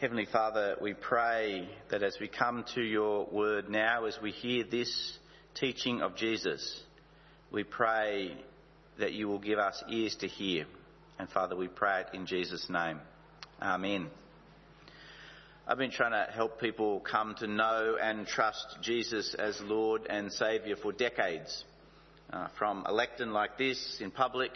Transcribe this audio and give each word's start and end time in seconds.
Heavenly 0.00 0.24
Father, 0.32 0.76
we 0.80 0.94
pray 0.94 1.68
that 1.90 2.02
as 2.02 2.16
we 2.18 2.26
come 2.26 2.64
to 2.74 2.80
your 2.80 3.26
word 3.26 3.68
now, 3.68 4.06
as 4.06 4.18
we 4.22 4.30
hear 4.30 4.64
this 4.64 5.18
teaching 5.52 6.00
of 6.00 6.16
Jesus, 6.16 6.80
we 7.52 7.64
pray 7.64 8.34
that 8.98 9.12
you 9.12 9.28
will 9.28 9.38
give 9.38 9.58
us 9.58 9.84
ears 9.90 10.16
to 10.20 10.26
hear. 10.26 10.64
And 11.18 11.28
Father, 11.28 11.54
we 11.54 11.68
pray 11.68 12.00
it 12.00 12.16
in 12.16 12.24
Jesus' 12.24 12.66
name. 12.70 12.98
Amen. 13.60 14.08
I've 15.68 15.76
been 15.76 15.90
trying 15.90 16.12
to 16.12 16.32
help 16.32 16.58
people 16.58 17.00
come 17.00 17.34
to 17.40 17.46
know 17.46 17.98
and 18.00 18.26
trust 18.26 18.78
Jesus 18.80 19.36
as 19.38 19.60
Lord 19.60 20.06
and 20.08 20.32
Saviour 20.32 20.78
for 20.78 20.92
decades. 20.92 21.62
Uh, 22.32 22.48
from 22.58 22.84
a 22.86 22.92
lectern 22.94 23.34
like 23.34 23.58
this 23.58 23.98
in 24.00 24.10
public, 24.12 24.52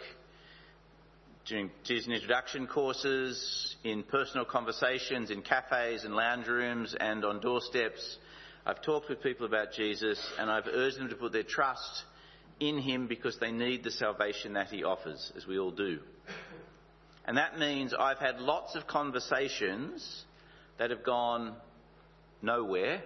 during 1.45 1.69
Jesus 1.83 2.07
introduction 2.07 2.65
courses, 2.65 3.75
in 3.83 4.01
personal 4.03 4.45
conversations, 4.45 5.29
in 5.29 5.43
cafes 5.43 6.03
and 6.03 6.15
lounge 6.15 6.47
rooms, 6.47 6.95
and 6.99 7.23
on 7.23 7.39
doorsteps. 7.39 8.17
I've 8.65 8.81
talked 8.81 9.09
with 9.09 9.21
people 9.21 9.45
about 9.45 9.71
Jesus 9.73 10.19
and 10.39 10.49
I've 10.49 10.65
urged 10.65 10.97
them 10.97 11.09
to 11.09 11.15
put 11.15 11.33
their 11.33 11.43
trust 11.43 12.03
in 12.59 12.79
Him 12.79 13.05
because 13.05 13.37
they 13.39 13.51
need 13.51 13.83
the 13.83 13.91
salvation 13.91 14.53
that 14.53 14.67
He 14.69 14.83
offers, 14.83 15.31
as 15.37 15.45
we 15.45 15.59
all 15.59 15.71
do. 15.71 15.99
And 17.25 17.37
that 17.37 17.59
means 17.59 17.93
I've 17.93 18.17
had 18.17 18.39
lots 18.39 18.75
of 18.75 18.87
conversations 18.87 20.23
that 20.79 20.89
have 20.89 21.03
gone 21.03 21.55
nowhere 22.41 23.03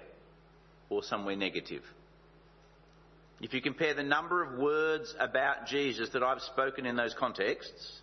or 0.89 1.03
somewhere 1.03 1.35
negative. 1.35 1.83
If 3.41 3.53
you 3.53 3.61
compare 3.61 3.93
the 3.93 4.03
number 4.03 4.43
of 4.43 4.59
words 4.59 5.13
about 5.19 5.67
Jesus 5.67 6.09
that 6.13 6.23
I've 6.23 6.41
spoken 6.41 6.85
in 6.85 6.95
those 6.95 7.15
contexts 7.17 8.01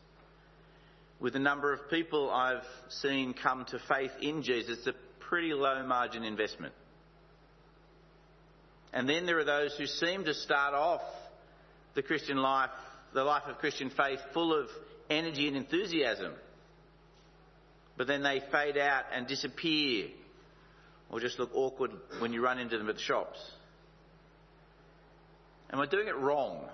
with 1.20 1.33
the 1.33 1.38
number 1.38 1.73
of 1.73 1.88
people 1.91 2.30
I've 2.30 2.65
seen 2.88 3.34
come 3.34 3.65
to 3.70 3.79
faith 3.88 4.12
in 4.20 4.43
Jesus, 4.43 4.79
it's 4.79 4.87
a 4.87 4.95
pretty 5.29 5.52
low 5.52 5.84
margin 5.87 6.24
investment. 6.24 6.74
And 8.93 9.09
then 9.09 9.26
there 9.26 9.38
are 9.38 9.45
those 9.45 9.74
who 9.76 9.87
seem 9.87 10.24
to 10.24 10.35
start 10.35 10.74
off 10.74 11.02
the 11.95 12.02
Christian 12.02 12.37
life, 12.37 12.71
the 13.15 13.24
life 13.24 13.45
of 13.46 13.59
Christian 13.59 13.91
faith, 13.91 14.21
full 14.32 14.59
of 14.59 14.68
energy 15.10 15.49
and 15.49 15.57
enthusiasm. 15.57 16.32
But 17.96 18.07
then 18.07 18.23
they 18.23 18.43
fade 18.52 18.76
out 18.76 19.04
and 19.13 19.26
disappear, 19.26 20.09
or 21.10 21.21
just 21.21 21.38
look 21.38 21.51
awkward 21.54 21.93
when 22.19 22.32
you 22.32 22.43
run 22.43 22.59
into 22.59 22.76
them 22.76 22.88
at 22.88 22.96
the 22.96 23.01
shops. 23.01 23.38
Am 25.71 25.80
I 25.80 25.87
doing 25.87 26.09
it 26.09 26.16
wrong? 26.16 26.69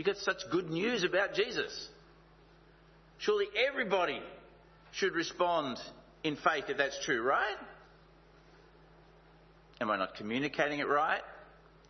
We 0.00 0.04
get 0.04 0.16
such 0.16 0.38
good 0.50 0.70
news 0.70 1.04
about 1.04 1.34
Jesus. 1.34 1.88
Surely 3.18 3.44
everybody 3.68 4.22
should 4.92 5.12
respond 5.12 5.76
in 6.24 6.36
faith 6.36 6.64
if 6.70 6.78
that's 6.78 6.98
true, 7.04 7.20
right? 7.20 7.58
Am 9.78 9.90
I 9.90 9.98
not 9.98 10.14
communicating 10.14 10.78
it 10.78 10.88
right? 10.88 11.20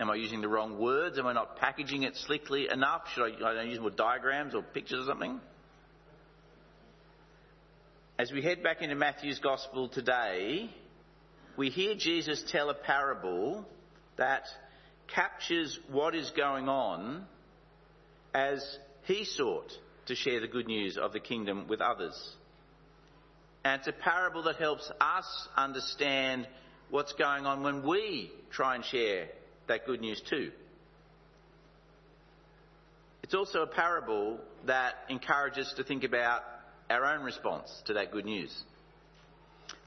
Am 0.00 0.11
I 0.11 0.17
using 0.17 0.41
the 0.41 0.48
wrong 0.48 0.80
words? 0.80 1.20
Am 1.20 1.27
I 1.28 1.33
not 1.33 1.58
packaging 1.58 2.02
it 2.02 2.17
slickly 2.17 2.67
enough? 2.69 3.02
Should 3.14 3.44
I, 3.44 3.61
I 3.61 3.62
use 3.62 3.78
more 3.78 3.91
diagrams 3.91 4.56
or 4.56 4.62
pictures 4.62 5.06
or 5.06 5.06
something? 5.06 5.41
As 8.19 8.33
we 8.33 8.42
head 8.42 8.64
back 8.64 8.83
into 8.83 8.97
Matthew's 8.97 9.39
Gospel 9.39 9.89
today, 9.89 10.69
we 11.56 11.70
hear 11.70 11.95
Jesus 11.95 12.42
tell 12.50 12.70
a 12.70 12.74
parable 12.74 13.64
that 14.17 14.47
captures 15.14 15.78
what 15.92 16.17
is 16.17 16.28
going 16.33 16.69
on 16.69 17.24
as 18.34 18.78
he 19.05 19.25
sought 19.25 19.70
to 20.06 20.14
share 20.14 20.41
the 20.41 20.48
good 20.48 20.67
news 20.67 20.97
of 20.97 21.12
the 21.12 21.20
kingdom 21.20 21.67
with 21.69 21.81
others. 21.81 22.36
And 23.64 23.78
it's 23.78 23.89
a 23.89 23.92
parable 23.92 24.42
that 24.45 24.56
helps 24.56 24.91
us 25.00 25.48
understand 25.56 26.48
what's 26.91 27.12
going 27.12 27.47
on 27.47 27.62
when 27.62 27.86
we 27.86 28.33
try 28.51 28.75
and 28.75 28.84
share 28.84 29.28
that 29.69 29.86
good 29.86 30.01
news 30.01 30.20
too. 30.28 30.51
It's 33.23 33.35
also 33.35 33.63
a 33.63 33.67
parable 33.67 34.40
that 34.67 34.95
encourages 35.08 35.69
us 35.69 35.74
to 35.74 35.85
think 35.85 36.02
about 36.05 36.42
our 36.89 37.05
own 37.05 37.23
response 37.23 37.70
to 37.86 37.95
that 37.95 38.11
good 38.11 38.24
news. 38.24 38.52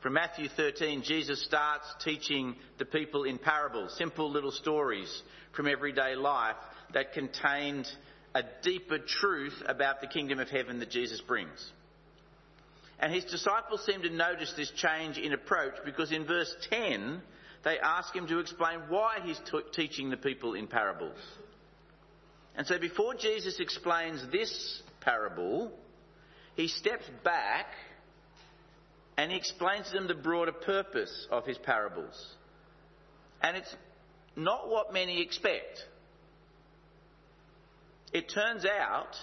From 0.02 0.14
Matthew 0.14 0.48
13, 0.48 1.03
Jesus 1.03 1.44
starts 1.44 1.86
teaching 2.03 2.56
the 2.78 2.86
people 2.86 3.24
in 3.24 3.38
parables, 3.38 3.98
simple 3.98 4.32
little 4.32 4.52
stories 4.52 5.22
from 5.56 5.68
everyday 5.68 6.16
life 6.16 6.56
that 6.94 7.14
contained 7.14 7.88
a 8.36 8.44
deeper 8.62 8.98
truth 8.98 9.62
about 9.66 10.02
the 10.02 10.08
kingdom 10.08 10.40
of 10.40 10.50
heaven 10.50 10.80
that 10.80 10.90
Jesus 10.90 11.22
brings. 11.22 11.72
And 13.00 13.14
his 13.14 13.26
disciples 13.26 13.86
seem 13.86 14.02
to 14.04 14.10
notice 14.10 14.54
this 14.56 14.72
change 14.72 15.18
in 15.18 15.34
approach 15.34 15.74
because 15.84 16.12
in 16.12 16.26
verse 16.26 16.54
10, 16.70 17.22
they 17.64 17.78
ask 17.80 18.16
him 18.16 18.28
to 18.28 18.40
explain 18.40 18.80
why 18.90 19.20
he's 19.24 19.40
t- 19.52 19.62
teaching 19.74 20.10
the 20.10 20.18
people 20.18 20.54
in 20.54 20.68
parables. 20.68 21.18
And 22.56 22.68
so 22.68 22.80
before 22.80 23.16
Jesus 23.16 23.60
explains 23.60 24.24
this 24.32 24.82
parable, 25.02 25.72
he 26.56 26.68
steps 26.68 27.06
back 27.24 27.68
and 29.18 29.32
he 29.32 29.38
explains 29.38 29.88
to 29.88 29.94
them 29.94 30.08
the 30.08 30.16
broader 30.16 30.52
purpose 30.52 31.28
of 31.32 31.46
his 31.46 31.58
parables. 31.58 32.36
And 33.42 33.58
it's 33.58 33.76
not 34.36 34.70
what 34.70 34.94
many 34.94 35.22
expect. 35.22 35.84
It 38.13 38.29
turns 38.29 38.63
out 38.63 39.16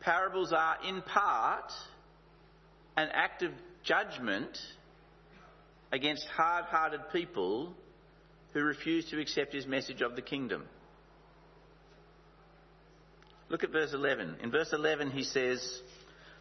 parables 0.00 0.52
are 0.52 0.78
in 0.86 1.02
part 1.02 1.70
an 2.96 3.08
act 3.12 3.42
of 3.42 3.52
judgment 3.84 4.58
against 5.92 6.26
hard 6.26 6.64
hearted 6.64 7.00
people 7.12 7.74
who 8.54 8.62
refuse 8.62 9.10
to 9.10 9.20
accept 9.20 9.52
his 9.52 9.66
message 9.66 10.00
of 10.00 10.16
the 10.16 10.22
kingdom. 10.22 10.64
Look 13.50 13.62
at 13.62 13.72
verse 13.72 13.92
11. 13.92 14.38
In 14.42 14.50
verse 14.50 14.72
11, 14.72 15.10
he 15.10 15.24
says, 15.24 15.80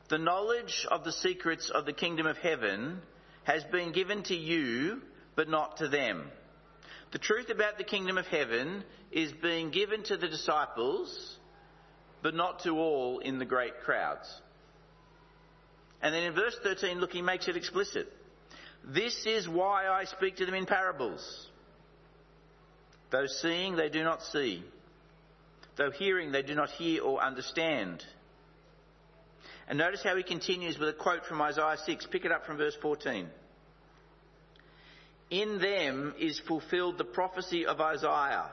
The 0.10 0.18
knowledge 0.18 0.86
of 0.90 1.04
the 1.04 1.12
secrets 1.12 1.70
of 1.70 1.86
the 1.86 1.94
kingdom 1.94 2.28
of 2.28 2.38
heaven 2.38 3.02
has 3.44 3.64
been 3.66 3.92
given 3.92 4.24
to 4.24 4.36
you, 4.36 5.02
but 5.36 5.50
not 5.50 5.78
to 5.78 5.90
them. 5.90 6.32
The 7.12 7.20
truth 7.20 7.50
about 7.50 7.78
the 7.78 7.84
kingdom 7.84 8.18
of 8.18 8.28
heaven 8.28 8.84
is 9.12 9.32
being 9.32 9.72
given 9.72 10.04
to 10.04 10.18
the 10.18 10.28
disciples, 10.28 11.38
but 12.22 12.36
not 12.36 12.64
to 12.64 12.72
all 12.72 13.20
in 13.20 13.40
the 13.40 13.46
great 13.46 13.80
crowds. 13.86 14.28
And 16.02 16.14
then 16.14 16.24
in 16.24 16.34
verse 16.34 16.56
13, 16.64 17.00
look, 17.00 17.12
he 17.12 17.22
makes 17.22 17.48
it 17.48 17.56
explicit. 17.56 18.12
This 18.84 19.26
is 19.26 19.48
why 19.48 19.88
I 19.88 20.06
speak 20.06 20.38
to 20.38 20.46
them 20.46 20.56
in 20.56 20.66
parables. 20.66 21.48
Though 23.10 23.26
seeing, 23.26 23.76
they 23.76 23.90
do 23.90 24.04
not 24.04 24.22
see. 24.22 24.64
Though 25.78 25.92
hearing, 25.92 26.32
they 26.32 26.42
do 26.42 26.56
not 26.56 26.70
hear 26.72 27.04
or 27.04 27.22
understand. 27.22 28.04
And 29.68 29.78
notice 29.78 30.04
how 30.04 30.16
he 30.16 30.24
continues 30.24 30.78
with 30.78 30.90
a 30.90 30.94
quote 30.94 31.26
from 31.26 31.42
Isaiah 31.42 31.78
6. 31.86 32.08
Pick 32.08 32.26
it 32.26 32.32
up 32.32 32.46
from 32.46 32.58
verse 32.58 32.76
14. 32.82 33.28
In 35.30 35.60
them 35.60 36.16
is 36.20 36.40
fulfilled 36.48 36.98
the 36.98 37.04
prophecy 37.04 37.66
of 37.66 37.82
Isaiah. 37.82 38.50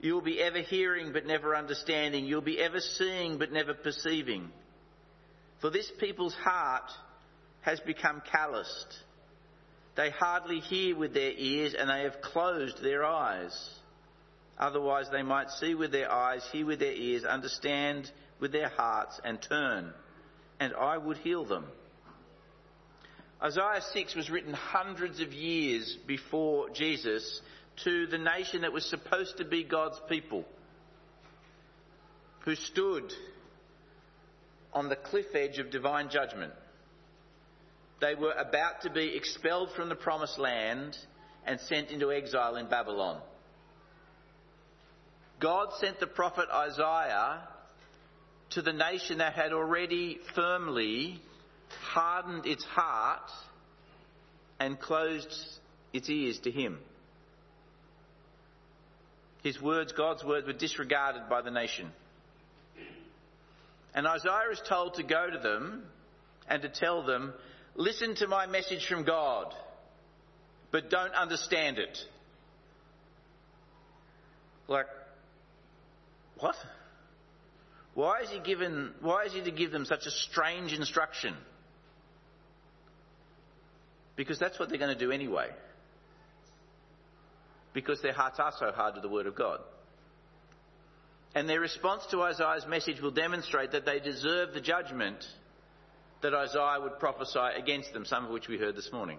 You 0.00 0.14
will 0.14 0.22
be 0.22 0.40
ever 0.40 0.60
hearing 0.60 1.12
but 1.12 1.26
never 1.26 1.54
understanding. 1.54 2.24
You'll 2.24 2.40
be 2.40 2.58
ever 2.58 2.80
seeing 2.80 3.38
but 3.38 3.52
never 3.52 3.74
perceiving. 3.74 4.50
For 5.60 5.70
this 5.70 5.90
people's 6.00 6.34
heart 6.34 6.90
has 7.60 7.78
become 7.80 8.22
calloused. 8.30 8.98
They 9.94 10.10
hardly 10.10 10.60
hear 10.60 10.96
with 10.96 11.14
their 11.14 11.32
ears 11.32 11.74
and 11.78 11.88
they 11.88 12.02
have 12.02 12.20
closed 12.22 12.82
their 12.82 13.04
eyes. 13.04 13.54
Otherwise 14.58 15.06
they 15.12 15.22
might 15.22 15.50
see 15.50 15.74
with 15.74 15.92
their 15.92 16.10
eyes, 16.10 16.42
hear 16.50 16.66
with 16.66 16.80
their 16.80 16.92
ears, 16.92 17.24
understand 17.24 18.10
with 18.40 18.52
their 18.52 18.70
hearts 18.70 19.20
and 19.22 19.40
turn. 19.40 19.92
And 20.58 20.72
I 20.74 20.98
would 20.98 21.18
heal 21.18 21.44
them. 21.44 21.66
Isaiah 23.42 23.82
6 23.92 24.14
was 24.14 24.30
written 24.30 24.54
hundreds 24.54 25.20
of 25.20 25.32
years 25.32 25.98
before 26.06 26.70
Jesus 26.70 27.40
to 27.84 28.06
the 28.06 28.18
nation 28.18 28.62
that 28.62 28.72
was 28.72 28.88
supposed 28.88 29.38
to 29.38 29.44
be 29.44 29.64
God's 29.64 30.00
people, 30.08 30.44
who 32.44 32.54
stood 32.54 33.12
on 34.72 34.88
the 34.88 34.96
cliff 34.96 35.34
edge 35.34 35.58
of 35.58 35.70
divine 35.70 36.08
judgment. 36.08 36.52
They 38.00 38.14
were 38.14 38.32
about 38.32 38.82
to 38.82 38.90
be 38.90 39.16
expelled 39.16 39.70
from 39.74 39.88
the 39.88 39.96
promised 39.96 40.38
land 40.38 40.96
and 41.44 41.58
sent 41.60 41.90
into 41.90 42.12
exile 42.12 42.56
in 42.56 42.68
Babylon. 42.68 43.20
God 45.40 45.68
sent 45.80 45.98
the 45.98 46.06
prophet 46.06 46.46
Isaiah 46.52 47.40
to 48.50 48.62
the 48.62 48.72
nation 48.72 49.18
that 49.18 49.32
had 49.32 49.52
already 49.52 50.20
firmly 50.36 51.20
hardened 51.80 52.46
its 52.46 52.64
heart 52.64 53.30
and 54.58 54.78
closed 54.78 55.34
its 55.92 56.08
ears 56.08 56.38
to 56.40 56.50
him. 56.50 56.78
His 59.42 59.60
words, 59.60 59.92
God's 59.92 60.24
words, 60.24 60.46
were 60.46 60.52
disregarded 60.52 61.28
by 61.28 61.42
the 61.42 61.50
nation. 61.50 61.90
And 63.94 64.06
Isaiah 64.06 64.50
is 64.52 64.62
told 64.68 64.94
to 64.94 65.02
go 65.02 65.28
to 65.30 65.38
them 65.38 65.82
and 66.48 66.62
to 66.62 66.68
tell 66.68 67.04
them, 67.04 67.34
listen 67.74 68.14
to 68.16 68.28
my 68.28 68.46
message 68.46 68.86
from 68.86 69.04
God, 69.04 69.52
but 70.70 70.90
don't 70.90 71.14
understand 71.14 71.78
it. 71.78 71.98
Like, 74.68 74.86
what? 76.38 76.54
Why 77.94 78.20
is 78.22 78.30
he 78.30 78.38
given, 78.40 78.92
why 79.00 79.24
is 79.24 79.32
he 79.32 79.42
to 79.42 79.50
give 79.50 79.70
them 79.72 79.84
such 79.84 80.06
a 80.06 80.10
strange 80.10 80.72
instruction? 80.72 81.34
Because 84.16 84.38
that's 84.38 84.58
what 84.58 84.68
they're 84.68 84.78
going 84.78 84.96
to 84.96 84.98
do 84.98 85.10
anyway. 85.10 85.48
Because 87.72 88.02
their 88.02 88.12
hearts 88.12 88.38
are 88.38 88.52
so 88.58 88.70
hard 88.72 88.94
to 88.96 89.00
the 89.00 89.08
Word 89.08 89.26
of 89.26 89.34
God. 89.34 89.60
And 91.34 91.48
their 91.48 91.60
response 91.60 92.04
to 92.10 92.22
Isaiah's 92.22 92.66
message 92.66 93.00
will 93.00 93.10
demonstrate 93.10 93.72
that 93.72 93.86
they 93.86 94.00
deserve 94.00 94.52
the 94.52 94.60
judgment 94.60 95.24
that 96.20 96.34
Isaiah 96.34 96.78
would 96.80 96.98
prophesy 96.98 97.38
against 97.56 97.92
them, 97.92 98.04
some 98.04 98.24
of 98.24 98.30
which 98.30 98.48
we 98.48 98.58
heard 98.58 98.76
this 98.76 98.92
morning. 98.92 99.18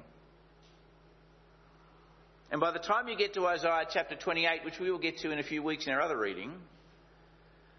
And 2.52 2.62
by 2.62 2.72
the 2.72 2.80
time 2.80 3.08
you 3.08 3.18
get 3.18 3.34
to 3.34 3.48
Isaiah 3.48 3.88
chapter 3.92 4.16
28, 4.16 4.64
which 4.64 4.80
we 4.80 4.92
will 4.92 5.00
get 5.00 5.18
to 5.20 5.32
in 5.32 5.40
a 5.40 5.44
few 5.44 5.64
weeks 5.64 5.88
in 5.88 5.94
our 5.94 6.02
other 6.02 6.18
reading, 6.18 6.54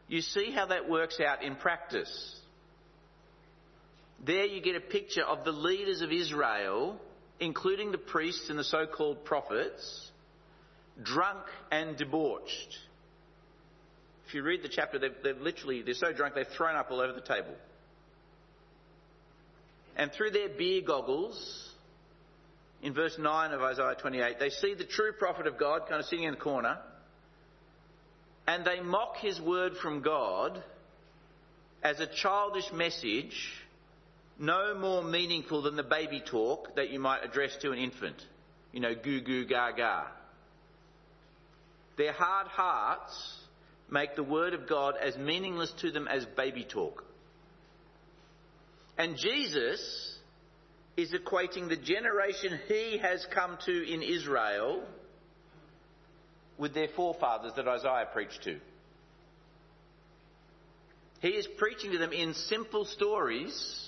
you 0.09 0.21
see 0.21 0.51
how 0.51 0.67
that 0.67 0.91
works 0.91 1.21
out 1.21 1.45
in 1.45 1.55
practice. 1.55 2.41
There 4.27 4.45
you 4.45 4.61
get 4.61 4.75
a 4.75 4.81
picture 4.81 5.23
of 5.23 5.45
the 5.45 5.53
leaders 5.53 6.01
of 6.01 6.11
Israel, 6.11 7.01
including 7.41 7.93
the 7.93 7.99
priests 7.99 8.51
and 8.51 8.59
the 8.59 8.65
so 8.65 8.87
called 8.87 9.25
prophets, 9.25 10.11
drunk 11.03 11.45
and 11.71 11.97
debauched. 11.97 12.79
If 14.27 14.35
you 14.35 14.43
read 14.43 14.63
the 14.63 14.69
chapter, 14.69 14.99
they've, 14.99 15.15
they've, 15.23 15.41
literally, 15.41 15.83
they're 15.83 15.95
so 15.95 16.13
drunk 16.13 16.35
they've 16.35 16.47
thrown 16.47 16.77
up 16.77 16.91
all 16.91 17.01
over 17.01 17.13
the 17.13 17.21
table. 17.21 17.55
And 19.97 20.11
through 20.13 20.31
their 20.31 20.49
beer 20.49 20.83
goggles, 20.83 21.71
in 22.83 22.95
verse 22.95 23.17
9 23.19 23.53
of 23.53 23.63
Isaiah 23.63 23.97
28, 24.01 24.39
they 24.39 24.51
see 24.51 24.75
the 24.75 24.85
true 24.85 25.13
prophet 25.19 25.47
of 25.47 25.59
God 25.59 25.83
kind 25.89 26.01
of 26.01 26.07
sitting 26.07 26.25
in 26.25 26.35
the 26.35 26.41
corner, 26.41 26.79
and 28.47 28.65
they 28.65 28.81
mock 28.81 29.17
his 29.19 29.41
word 29.41 29.77
from 29.77 30.03
God 30.03 30.63
as 31.83 32.01
a 32.01 32.07
childish 32.07 32.73
message 32.73 33.53
no 34.39 34.75
more 34.75 35.03
meaningful 35.03 35.63
than 35.63 35.77
the 35.77 35.83
baby 35.83 36.23
talk 36.25 36.77
that 36.77 36.91
you 36.91 36.99
might 36.99 37.25
address 37.25 37.57
to 37.63 37.71
an 37.71 37.79
infant. 37.79 38.17
You 38.73 38.81
know, 38.81 38.95
goo 38.95 39.21
goo 39.21 39.45
gaga. 39.45 40.07
Their 41.97 42.13
hard 42.13 42.49
hearts 42.49 43.39
make 43.89 44.17
the 44.17 44.25
word 44.25 44.55
of 44.55 44.69
God 44.69 44.95
as 45.01 45.17
meaningless 45.17 45.73
to 45.81 45.93
them 45.93 46.09
as 46.09 46.25
baby 46.25 46.65
talk. 46.65 47.05
And 48.99 49.17
Jesus 49.17 50.19
is 50.97 51.13
equating 51.13 51.69
the 51.69 51.77
generation 51.77 52.59
he 52.69 52.99
has 52.99 53.27
come 53.33 53.59
to 53.67 53.93
in 53.93 54.03
Israel 54.03 54.83
with 56.59 56.75
their 56.75 56.89
forefathers 56.95 57.53
that 57.57 57.67
Isaiah 57.67 58.09
preached 58.13 58.43
to. 58.45 58.59
He 61.21 61.31
is 61.31 61.49
preaching 61.59 61.93
to 61.93 61.99
them 61.99 62.13
in 62.13 62.35
simple 62.35 62.85
stories 62.85 63.84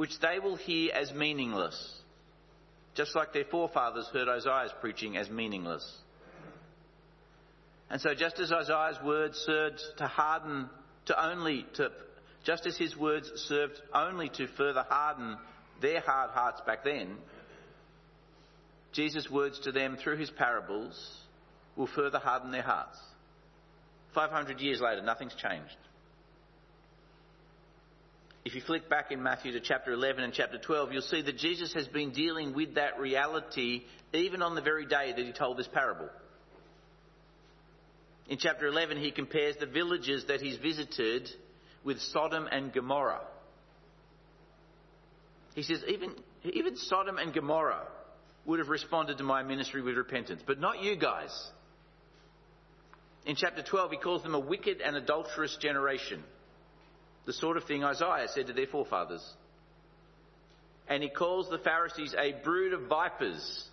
which 0.00 0.18
they 0.20 0.38
will 0.38 0.56
hear 0.56 0.90
as 0.94 1.12
meaningless, 1.12 1.76
just 2.94 3.14
like 3.14 3.34
their 3.34 3.44
forefathers 3.44 4.08
heard 4.14 4.30
Isaiah's 4.30 4.72
preaching 4.80 5.18
as 5.18 5.28
meaningless. 5.28 5.86
And 7.90 8.00
so, 8.00 8.14
just 8.14 8.38
as 8.38 8.50
Isaiah's 8.50 8.96
words 9.04 9.36
served 9.36 9.78
to 9.98 10.06
harden, 10.06 10.70
to 11.04 11.22
only 11.22 11.66
to, 11.74 11.90
just 12.44 12.64
as 12.64 12.78
his 12.78 12.96
words 12.96 13.30
served 13.46 13.78
only 13.92 14.30
to 14.36 14.46
further 14.56 14.86
harden 14.88 15.36
their 15.82 16.00
hard 16.00 16.30
hearts 16.30 16.62
back 16.66 16.82
then, 16.82 17.18
Jesus' 18.92 19.30
words 19.30 19.60
to 19.64 19.70
them 19.70 19.98
through 20.02 20.16
his 20.16 20.30
parables 20.30 20.96
will 21.76 21.88
further 21.94 22.20
harden 22.20 22.52
their 22.52 22.62
hearts. 22.62 22.98
500 24.14 24.60
years 24.60 24.80
later, 24.80 25.02
nothing's 25.02 25.34
changed. 25.34 25.76
If 28.44 28.54
you 28.54 28.62
flick 28.62 28.88
back 28.88 29.12
in 29.12 29.22
Matthew 29.22 29.52
to 29.52 29.60
chapter 29.60 29.92
11 29.92 30.24
and 30.24 30.32
chapter 30.32 30.58
12, 30.58 30.92
you'll 30.92 31.02
see 31.02 31.20
that 31.22 31.36
Jesus 31.36 31.74
has 31.74 31.86
been 31.86 32.10
dealing 32.12 32.54
with 32.54 32.76
that 32.76 32.98
reality 32.98 33.82
even 34.14 34.40
on 34.40 34.54
the 34.54 34.62
very 34.62 34.86
day 34.86 35.12
that 35.14 35.24
he 35.24 35.32
told 35.32 35.58
this 35.58 35.68
parable. 35.68 36.08
In 38.28 38.38
chapter 38.38 38.66
11, 38.66 38.98
he 38.98 39.10
compares 39.10 39.56
the 39.56 39.66
villages 39.66 40.24
that 40.28 40.40
he's 40.40 40.56
visited 40.56 41.28
with 41.84 42.00
Sodom 42.00 42.48
and 42.50 42.72
Gomorrah. 42.72 43.22
He 45.54 45.62
says, 45.62 45.82
even, 45.88 46.14
even 46.44 46.76
Sodom 46.76 47.18
and 47.18 47.34
Gomorrah 47.34 47.86
would 48.46 48.58
have 48.58 48.68
responded 48.68 49.18
to 49.18 49.24
my 49.24 49.42
ministry 49.42 49.82
with 49.82 49.96
repentance, 49.96 50.42
but 50.46 50.60
not 50.60 50.82
you 50.82 50.96
guys. 50.96 51.30
In 53.26 53.36
chapter 53.36 53.62
12, 53.62 53.90
he 53.90 53.96
calls 53.98 54.22
them 54.22 54.34
a 54.34 54.40
wicked 54.40 54.80
and 54.80 54.96
adulterous 54.96 55.56
generation. 55.60 56.22
The 57.26 57.32
sort 57.32 57.56
of 57.56 57.64
thing 57.64 57.84
Isaiah 57.84 58.28
said 58.28 58.46
to 58.46 58.52
their 58.52 58.66
forefathers. 58.66 59.24
And 60.88 61.02
he 61.02 61.08
calls 61.08 61.48
the 61.48 61.58
Pharisees 61.58 62.14
a 62.18 62.32
brood 62.42 62.72
of 62.72 62.88
vipers 62.88 63.64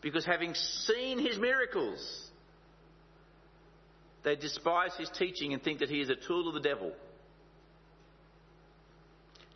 because 0.00 0.24
having 0.24 0.54
seen 0.54 1.18
his 1.18 1.38
miracles, 1.38 2.30
they 4.24 4.36
despise 4.36 4.92
his 4.96 5.10
teaching 5.10 5.52
and 5.52 5.62
think 5.62 5.80
that 5.80 5.90
he 5.90 6.00
is 6.00 6.08
a 6.08 6.14
tool 6.14 6.48
of 6.48 6.54
the 6.54 6.66
devil. 6.66 6.92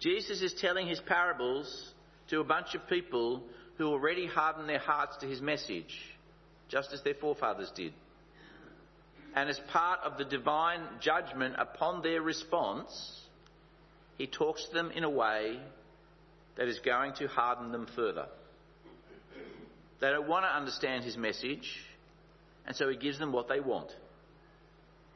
Jesus 0.00 0.42
is 0.42 0.52
telling 0.60 0.88
his 0.88 1.00
parables 1.00 1.94
to 2.28 2.40
a 2.40 2.44
bunch 2.44 2.74
of 2.74 2.86
people 2.88 3.44
who 3.78 3.86
already 3.86 4.26
hardened 4.26 4.68
their 4.68 4.80
hearts 4.80 5.16
to 5.18 5.26
his 5.26 5.40
message, 5.40 5.96
just 6.68 6.92
as 6.92 7.02
their 7.02 7.14
forefathers 7.14 7.70
did 7.74 7.94
and 9.34 9.48
as 9.48 9.58
part 9.72 10.00
of 10.04 10.18
the 10.18 10.24
divine 10.24 10.80
judgment 11.00 11.54
upon 11.58 12.02
their 12.02 12.20
response, 12.20 13.20
he 14.18 14.26
talks 14.26 14.64
to 14.66 14.74
them 14.74 14.90
in 14.90 15.04
a 15.04 15.10
way 15.10 15.58
that 16.56 16.68
is 16.68 16.78
going 16.80 17.14
to 17.14 17.26
harden 17.28 17.72
them 17.72 17.86
further. 17.96 18.26
They 20.00 20.08
don't 20.08 20.28
want 20.28 20.44
to 20.44 20.54
understand 20.54 21.04
his 21.04 21.16
message, 21.16 21.80
and 22.66 22.76
so 22.76 22.88
he 22.88 22.96
gives 22.96 23.18
them 23.18 23.32
what 23.32 23.48
they 23.48 23.60
want. 23.60 23.90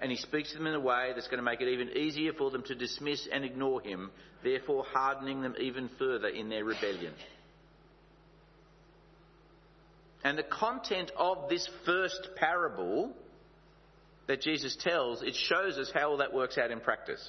And 0.00 0.10
he 0.10 0.16
speaks 0.16 0.52
to 0.52 0.58
them 0.58 0.66
in 0.66 0.74
a 0.74 0.80
way 0.80 1.12
that's 1.14 1.28
going 1.28 1.38
to 1.38 1.42
make 1.44 1.60
it 1.60 1.68
even 1.68 1.96
easier 1.96 2.32
for 2.32 2.50
them 2.50 2.62
to 2.64 2.74
dismiss 2.74 3.26
and 3.30 3.44
ignore 3.44 3.80
him, 3.80 4.10
therefore 4.44 4.84
hardening 4.92 5.42
them 5.42 5.54
even 5.58 5.90
further 5.98 6.28
in 6.28 6.48
their 6.48 6.64
rebellion. 6.64 7.12
And 10.22 10.38
the 10.38 10.42
content 10.42 11.10
of 11.16 11.48
this 11.48 11.68
first 11.84 12.30
parable 12.36 13.12
that 14.26 14.40
Jesus 14.40 14.76
tells, 14.76 15.22
it 15.22 15.34
shows 15.34 15.78
us 15.78 15.90
how 15.94 16.10
all 16.10 16.16
that 16.18 16.34
works 16.34 16.58
out 16.58 16.70
in 16.70 16.80
practice. 16.80 17.26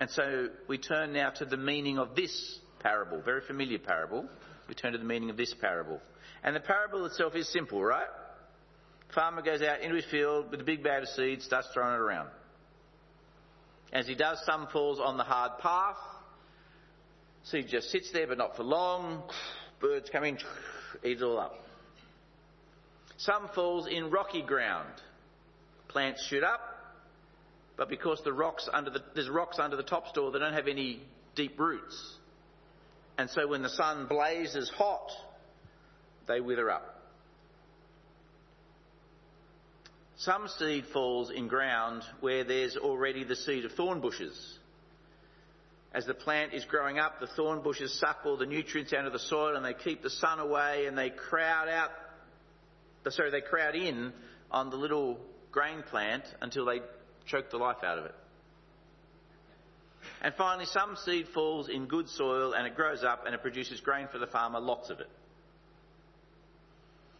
And 0.00 0.10
so 0.10 0.48
we 0.68 0.78
turn 0.78 1.12
now 1.12 1.30
to 1.30 1.44
the 1.44 1.56
meaning 1.56 1.98
of 1.98 2.16
this 2.16 2.58
parable, 2.80 3.22
very 3.22 3.42
familiar 3.46 3.78
parable. 3.78 4.28
We 4.68 4.74
turn 4.74 4.92
to 4.92 4.98
the 4.98 5.04
meaning 5.04 5.30
of 5.30 5.36
this 5.36 5.54
parable. 5.60 6.00
And 6.42 6.54
the 6.54 6.60
parable 6.60 7.04
itself 7.06 7.34
is 7.36 7.48
simple, 7.48 7.82
right? 7.82 8.08
Farmer 9.14 9.42
goes 9.42 9.62
out 9.62 9.80
into 9.80 9.94
his 9.94 10.04
field 10.06 10.50
with 10.50 10.60
a 10.60 10.64
big 10.64 10.82
bag 10.82 11.02
of 11.02 11.08
seeds, 11.10 11.44
starts 11.44 11.68
throwing 11.72 11.94
it 11.94 12.00
around. 12.00 12.28
As 13.92 14.08
he 14.08 14.16
does, 14.16 14.42
some 14.44 14.66
falls 14.72 14.98
on 14.98 15.16
the 15.16 15.22
hard 15.22 15.60
path. 15.60 15.96
Seed 17.44 17.68
just 17.68 17.90
sits 17.90 18.10
there, 18.12 18.26
but 18.26 18.38
not 18.38 18.56
for 18.56 18.64
long. 18.64 19.22
Birds 19.80 20.10
come 20.10 20.24
in, 20.24 20.38
eat 21.04 21.18
it 21.18 21.22
all 21.22 21.38
up. 21.38 21.54
Some 23.18 23.48
falls 23.54 23.86
in 23.86 24.10
rocky 24.10 24.42
ground 24.42 24.88
plants 25.94 26.26
shoot 26.28 26.42
up, 26.42 26.60
but 27.76 27.88
because 27.88 28.20
the 28.24 28.32
rocks 28.32 28.68
under 28.72 28.90
the, 28.90 29.00
there's 29.14 29.28
rocks 29.30 29.58
under 29.60 29.76
the 29.76 29.84
top 29.84 30.08
store, 30.08 30.32
they 30.32 30.40
don't 30.40 30.52
have 30.52 30.66
any 30.66 31.00
deep 31.36 31.58
roots. 31.58 32.16
And 33.16 33.30
so 33.30 33.46
when 33.46 33.62
the 33.62 33.68
sun 33.68 34.06
blazes 34.08 34.70
hot, 34.76 35.08
they 36.26 36.40
wither 36.40 36.68
up. 36.68 37.00
Some 40.16 40.48
seed 40.48 40.86
falls 40.92 41.30
in 41.30 41.46
ground 41.46 42.02
where 42.20 42.42
there's 42.42 42.76
already 42.76 43.22
the 43.22 43.36
seed 43.36 43.64
of 43.64 43.72
thorn 43.72 44.00
bushes. 44.00 44.58
As 45.92 46.06
the 46.06 46.14
plant 46.14 46.54
is 46.54 46.64
growing 46.64 46.98
up, 46.98 47.20
the 47.20 47.28
thorn 47.28 47.62
bushes 47.62 47.96
suck 48.00 48.18
all 48.24 48.36
the 48.36 48.46
nutrients 48.46 48.92
out 48.92 49.06
of 49.06 49.12
the 49.12 49.20
soil 49.20 49.54
and 49.54 49.64
they 49.64 49.74
keep 49.74 50.02
the 50.02 50.10
sun 50.10 50.40
away 50.40 50.86
and 50.86 50.98
they 50.98 51.10
crowd 51.10 51.68
out, 51.68 51.90
sorry, 53.10 53.30
they 53.30 53.42
crowd 53.42 53.76
in 53.76 54.12
on 54.50 54.70
the 54.70 54.76
little 54.76 55.20
grain 55.54 55.84
plant 55.88 56.24
until 56.42 56.66
they 56.66 56.80
choke 57.26 57.48
the 57.50 57.56
life 57.56 57.84
out 57.84 57.98
of 57.98 58.06
it. 58.06 58.14
And 60.20 60.34
finally, 60.34 60.66
some 60.66 60.96
seed 60.96 61.28
falls 61.32 61.68
in 61.68 61.86
good 61.86 62.08
soil 62.08 62.54
and 62.54 62.66
it 62.66 62.74
grows 62.74 63.04
up 63.04 63.24
and 63.24 63.34
it 63.34 63.40
produces 63.40 63.80
grain 63.80 64.08
for 64.10 64.18
the 64.18 64.26
farmer, 64.26 64.58
lots 64.58 64.90
of 64.90 64.98
it. 64.98 65.08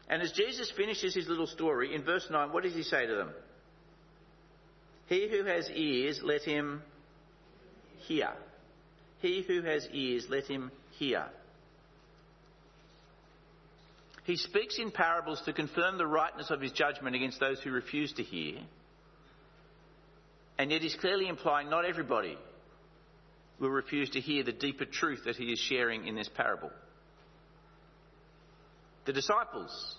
And 0.09 0.21
as 0.21 0.33
Jesus 0.33 0.71
finishes 0.77 1.15
his 1.15 1.29
little 1.29 1.47
story, 1.47 1.95
in 1.95 2.03
verse 2.03 2.27
9, 2.29 2.53
what 2.53 2.65
does 2.65 2.75
he 2.75 2.83
say 2.83 3.07
to 3.07 3.15
them? 3.15 3.31
He 5.07 5.29
who 5.31 5.45
has 5.45 5.71
ears, 5.71 6.21
let 6.23 6.43
him 6.43 6.83
hear. 8.01 8.31
He 9.21 9.45
who 9.47 9.63
has 9.63 9.89
ears, 9.93 10.27
let 10.29 10.47
him 10.47 10.73
hear. 10.99 11.27
He 14.25 14.37
speaks 14.37 14.79
in 14.79 14.91
parables 14.91 15.43
to 15.45 15.53
confirm 15.53 15.99
the 15.99 16.07
rightness 16.07 16.51
of 16.51 16.61
his 16.61 16.73
judgment 16.73 17.15
against 17.15 17.41
those 17.41 17.61
who 17.61 17.71
refuse 17.71 18.13
to 18.15 18.23
hear. 18.23 18.59
And 20.59 20.71
yet 20.71 20.81
he's 20.81 20.95
clearly 20.95 21.29
implying 21.29 21.69
not 21.69 21.85
everybody 21.85 22.39
will 23.61 23.71
refuse 23.71 24.11
to 24.11 24.21
hear 24.21 24.43
the 24.43 24.53
deeper 24.53 24.87
truth 24.87 25.21
that 25.27 25.37
he 25.37 25.53
is 25.53 25.59
sharing 25.59 26.07
in 26.07 26.17
this 26.17 26.29
parable. 26.35 26.71
The 29.05 29.13
disciples, 29.13 29.97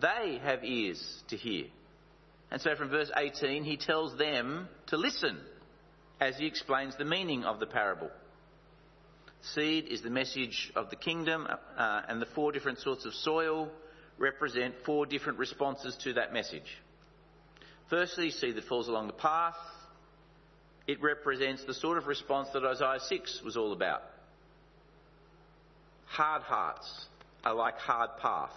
they 0.00 0.38
have 0.42 0.62
ears 0.62 1.02
to 1.28 1.36
hear. 1.36 1.66
And 2.50 2.60
so 2.60 2.74
from 2.76 2.90
verse 2.90 3.10
18, 3.16 3.64
he 3.64 3.76
tells 3.78 4.16
them 4.18 4.68
to 4.88 4.96
listen 4.96 5.38
as 6.20 6.36
he 6.36 6.46
explains 6.46 6.96
the 6.96 7.04
meaning 7.04 7.44
of 7.44 7.60
the 7.60 7.66
parable. 7.66 8.10
Seed 9.42 9.86
is 9.88 10.02
the 10.02 10.10
message 10.10 10.72
of 10.74 10.90
the 10.90 10.96
kingdom, 10.96 11.46
uh, 11.46 12.02
and 12.08 12.20
the 12.20 12.26
four 12.26 12.52
different 12.52 12.80
sorts 12.80 13.04
of 13.04 13.14
soil 13.14 13.70
represent 14.18 14.74
four 14.84 15.06
different 15.06 15.38
responses 15.38 15.96
to 16.02 16.14
that 16.14 16.32
message. 16.32 16.76
Firstly, 17.88 18.30
seed 18.30 18.56
that 18.56 18.64
falls 18.64 18.88
along 18.88 19.06
the 19.06 19.12
path. 19.12 19.56
It 20.86 21.00
represents 21.00 21.64
the 21.64 21.74
sort 21.74 21.98
of 21.98 22.06
response 22.06 22.48
that 22.52 22.64
Isaiah 22.64 23.00
6 23.00 23.42
was 23.44 23.56
all 23.56 23.72
about. 23.72 24.02
Hard 26.06 26.42
hearts 26.42 27.06
are 27.44 27.54
like 27.54 27.78
hard 27.78 28.10
path, 28.20 28.54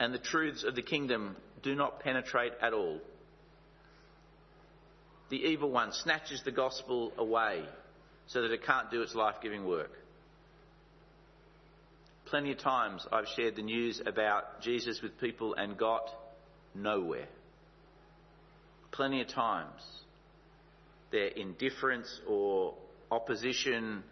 and 0.00 0.14
the 0.14 0.18
truths 0.18 0.64
of 0.64 0.74
the 0.74 0.82
kingdom 0.82 1.36
do 1.62 1.74
not 1.74 2.00
penetrate 2.00 2.52
at 2.60 2.72
all. 2.72 3.00
The 5.30 5.36
evil 5.36 5.70
one 5.70 5.92
snatches 5.92 6.42
the 6.44 6.52
gospel 6.52 7.12
away 7.16 7.64
so 8.26 8.42
that 8.42 8.52
it 8.52 8.64
can't 8.64 8.90
do 8.90 9.02
its 9.02 9.14
life 9.14 9.36
giving 9.42 9.66
work. 9.66 9.90
Plenty 12.26 12.52
of 12.52 12.58
times 12.58 13.06
I've 13.12 13.28
shared 13.36 13.56
the 13.56 13.62
news 13.62 14.00
about 14.04 14.62
Jesus 14.62 15.02
with 15.02 15.20
people 15.20 15.54
and 15.54 15.76
got 15.76 16.08
nowhere. 16.74 17.28
Plenty 18.90 19.20
of 19.20 19.28
times 19.28 19.82
their 21.10 21.26
indifference 21.26 22.20
or 22.26 22.74
opposition 23.10 24.02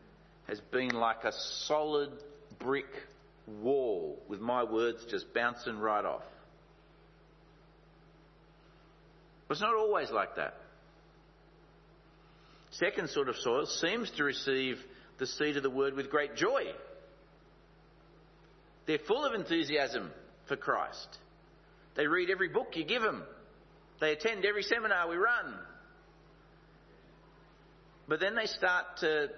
has 0.49 0.61
been 0.71 0.91
like 0.91 1.25
a 1.25 1.33
solid 1.33 2.11
brick 2.59 2.93
wall 3.47 4.19
with 4.29 4.41
my 4.41 4.65
words 4.65 5.05
just 5.11 5.33
bouncing 5.33 5.79
right 5.79 6.05
off. 6.05 6.23
But 9.49 9.55
it's 9.55 9.63
not 9.63 9.75
always 9.75 10.11
like 10.11 10.37
that. 10.37 10.60
Second 12.81 13.11
sort 13.11 13.29
of 13.29 13.37
soil 13.37 13.67
seems 13.67 14.11
to 14.13 14.25
receive 14.25 14.79
the 15.19 15.27
seed 15.27 15.59
of 15.59 15.63
the 15.63 15.69
word 15.69 15.95
with 15.95 16.11
great 16.11 16.35
joy. 16.35 16.63
They're 18.87 18.99
full 19.07 19.23
of 19.23 19.35
enthusiasm 19.35 20.11
for 20.49 20.57
Christ. 20.57 21.19
They 21.95 22.07
read 22.07 22.31
every 22.31 22.49
book 22.49 22.69
you 22.75 22.85
give 22.85 23.03
them. 23.03 23.23
They 24.01 24.13
attend 24.13 24.47
every 24.47 24.63
seminar 24.63 25.11
we 25.11 25.17
run. 25.17 25.59
But 28.09 28.19
then 28.19 28.35
they 28.35 28.47
start 28.47 28.87
to 29.01 29.29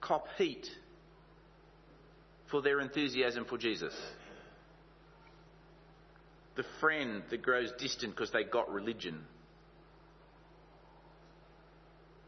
cop 0.00 0.26
heat 0.38 0.66
for 2.50 2.62
their 2.62 2.80
enthusiasm 2.80 3.44
for 3.44 3.58
Jesus. 3.58 3.94
The 6.56 6.64
friend 6.80 7.22
that 7.28 7.42
grows 7.42 7.70
distant 7.78 8.14
because 8.14 8.30
they 8.30 8.44
got 8.44 8.72
religion. 8.72 9.20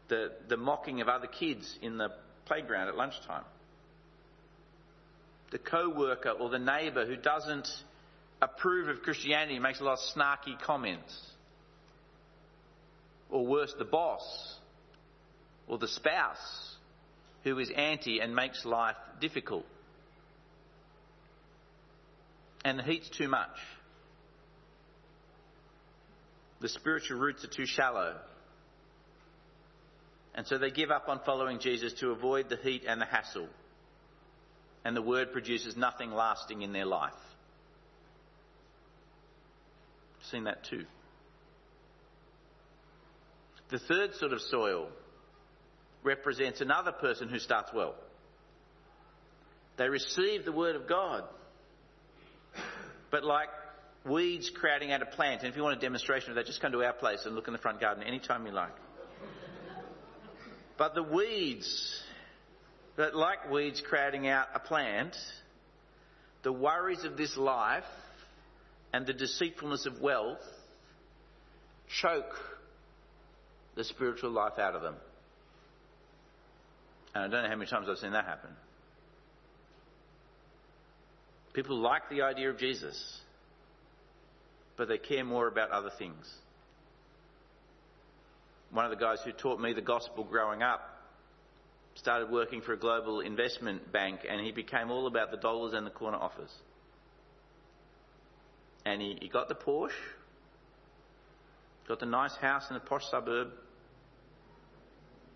The, 0.09 0.31
the 0.47 0.57
mocking 0.57 1.01
of 1.01 1.09
other 1.09 1.27
kids 1.27 1.77
in 1.81 1.97
the 1.97 2.09
playground 2.45 2.87
at 2.87 2.95
lunchtime. 2.95 3.43
The 5.51 5.59
co 5.59 5.89
worker 5.89 6.29
or 6.29 6.49
the 6.49 6.59
neighbour 6.59 7.05
who 7.05 7.15
doesn't 7.15 7.67
approve 8.41 8.87
of 8.89 9.01
Christianity 9.01 9.59
makes 9.59 9.79
a 9.79 9.83
lot 9.83 9.99
of 9.99 10.15
snarky 10.15 10.59
comments. 10.61 11.19
Or 13.29 13.45
worse, 13.45 13.73
the 13.77 13.85
boss 13.85 14.57
or 15.67 15.77
the 15.77 15.87
spouse 15.87 16.75
who 17.43 17.59
is 17.59 17.69
anti 17.75 18.19
and 18.19 18.35
makes 18.35 18.65
life 18.65 18.95
difficult. 19.19 19.65
And 22.63 22.79
the 22.79 22.83
heat's 22.83 23.09
too 23.09 23.27
much. 23.27 23.49
The 26.59 26.69
spiritual 26.69 27.19
roots 27.19 27.43
are 27.43 27.49
too 27.49 27.65
shallow. 27.65 28.15
And 30.37 30.45
so 30.45 30.59
they 30.59 30.69
give 30.69 30.91
up 30.91 31.09
on 31.09 31.19
following 31.25 31.57
Jesus 31.57 31.93
to 31.93 32.11
avoid 32.11 32.47
the 32.47 32.57
heat 32.57 32.83
and 32.87 33.01
the 33.01 33.05
hassle. 33.05 33.47
And 34.85 34.95
the 34.95 35.01
word 35.01 35.33
produces 35.33 35.75
nothing 35.75 36.11
lasting 36.11 36.61
in 36.61 36.71
their 36.71 36.85
life. 36.85 37.11
Seen 40.29 40.43
that 40.43 40.63
too. 40.63 40.85
The 43.69 43.79
third 43.79 44.13
sort 44.15 44.31
of 44.31 44.41
soil 44.41 44.89
represents 46.03 46.61
another 46.61 46.91
person 46.91 47.29
who 47.29 47.39
starts 47.39 47.71
well. 47.73 47.95
They 49.77 49.89
receive 49.89 50.45
the 50.45 50.51
word 50.51 50.75
of 50.75 50.87
God, 50.87 51.23
but 53.09 53.23
like 53.23 53.49
weeds 54.05 54.51
crowding 54.51 54.91
out 54.91 55.01
a 55.01 55.05
plant, 55.05 55.41
and 55.41 55.49
if 55.49 55.57
you 55.57 55.63
want 55.63 55.77
a 55.77 55.81
demonstration 55.81 56.29
of 56.29 56.35
that, 56.35 56.45
just 56.45 56.61
come 56.61 56.71
to 56.71 56.83
our 56.83 56.93
place 56.93 57.25
and 57.25 57.35
look 57.35 57.47
in 57.47 57.53
the 57.53 57.59
front 57.59 57.81
garden 57.81 58.03
anytime 58.03 58.45
you 58.45 58.51
like. 58.51 58.75
But 60.77 60.93
the 60.93 61.03
weeds, 61.03 62.01
that 62.97 63.15
like 63.15 63.49
weeds 63.49 63.81
crowding 63.81 64.27
out 64.27 64.47
a 64.53 64.59
plant, 64.59 65.15
the 66.43 66.51
worries 66.51 67.03
of 67.03 67.17
this 67.17 67.35
life 67.35 67.83
and 68.93 69.05
the 69.05 69.13
deceitfulness 69.13 69.85
of 69.85 69.99
wealth 69.99 70.39
choke 72.01 72.33
the 73.75 73.83
spiritual 73.83 74.31
life 74.31 74.59
out 74.59 74.75
of 74.75 74.81
them. 74.81 74.95
And 77.13 77.23
I 77.23 77.27
don't 77.27 77.43
know 77.43 77.49
how 77.49 77.55
many 77.55 77.69
times 77.69 77.87
I've 77.89 77.97
seen 77.97 78.11
that 78.11 78.25
happen. 78.25 78.49
People 81.53 81.77
like 81.79 82.09
the 82.09 82.21
idea 82.21 82.51
of 82.51 82.59
Jesus, 82.59 83.19
but 84.77 84.87
they 84.87 84.99
care 84.99 85.23
more 85.23 85.47
about 85.47 85.71
other 85.71 85.89
things. 85.97 86.31
One 88.71 88.85
of 88.85 88.91
the 88.91 88.97
guys 88.97 89.19
who 89.23 89.31
taught 89.31 89.59
me 89.59 89.73
the 89.73 89.81
gospel 89.81 90.23
growing 90.23 90.61
up 90.61 90.97
started 91.95 92.29
working 92.29 92.61
for 92.61 92.73
a 92.73 92.77
global 92.77 93.21
investment 93.21 93.91
bank 93.91 94.19
and 94.29 94.39
he 94.41 94.51
became 94.51 94.91
all 94.91 95.07
about 95.07 95.31
the 95.31 95.37
dollars 95.37 95.73
and 95.73 95.85
the 95.85 95.91
corner 95.91 96.17
offers. 96.17 96.51
And 98.85 99.01
he, 99.01 99.17
he 99.21 99.29
got 99.29 99.49
the 99.49 99.55
Porsche, 99.55 99.91
got 101.87 101.99
the 101.99 102.05
nice 102.05 102.35
house 102.35 102.69
in 102.69 102.75
a 102.75 102.79
posh 102.79 103.03
suburb, 103.09 103.49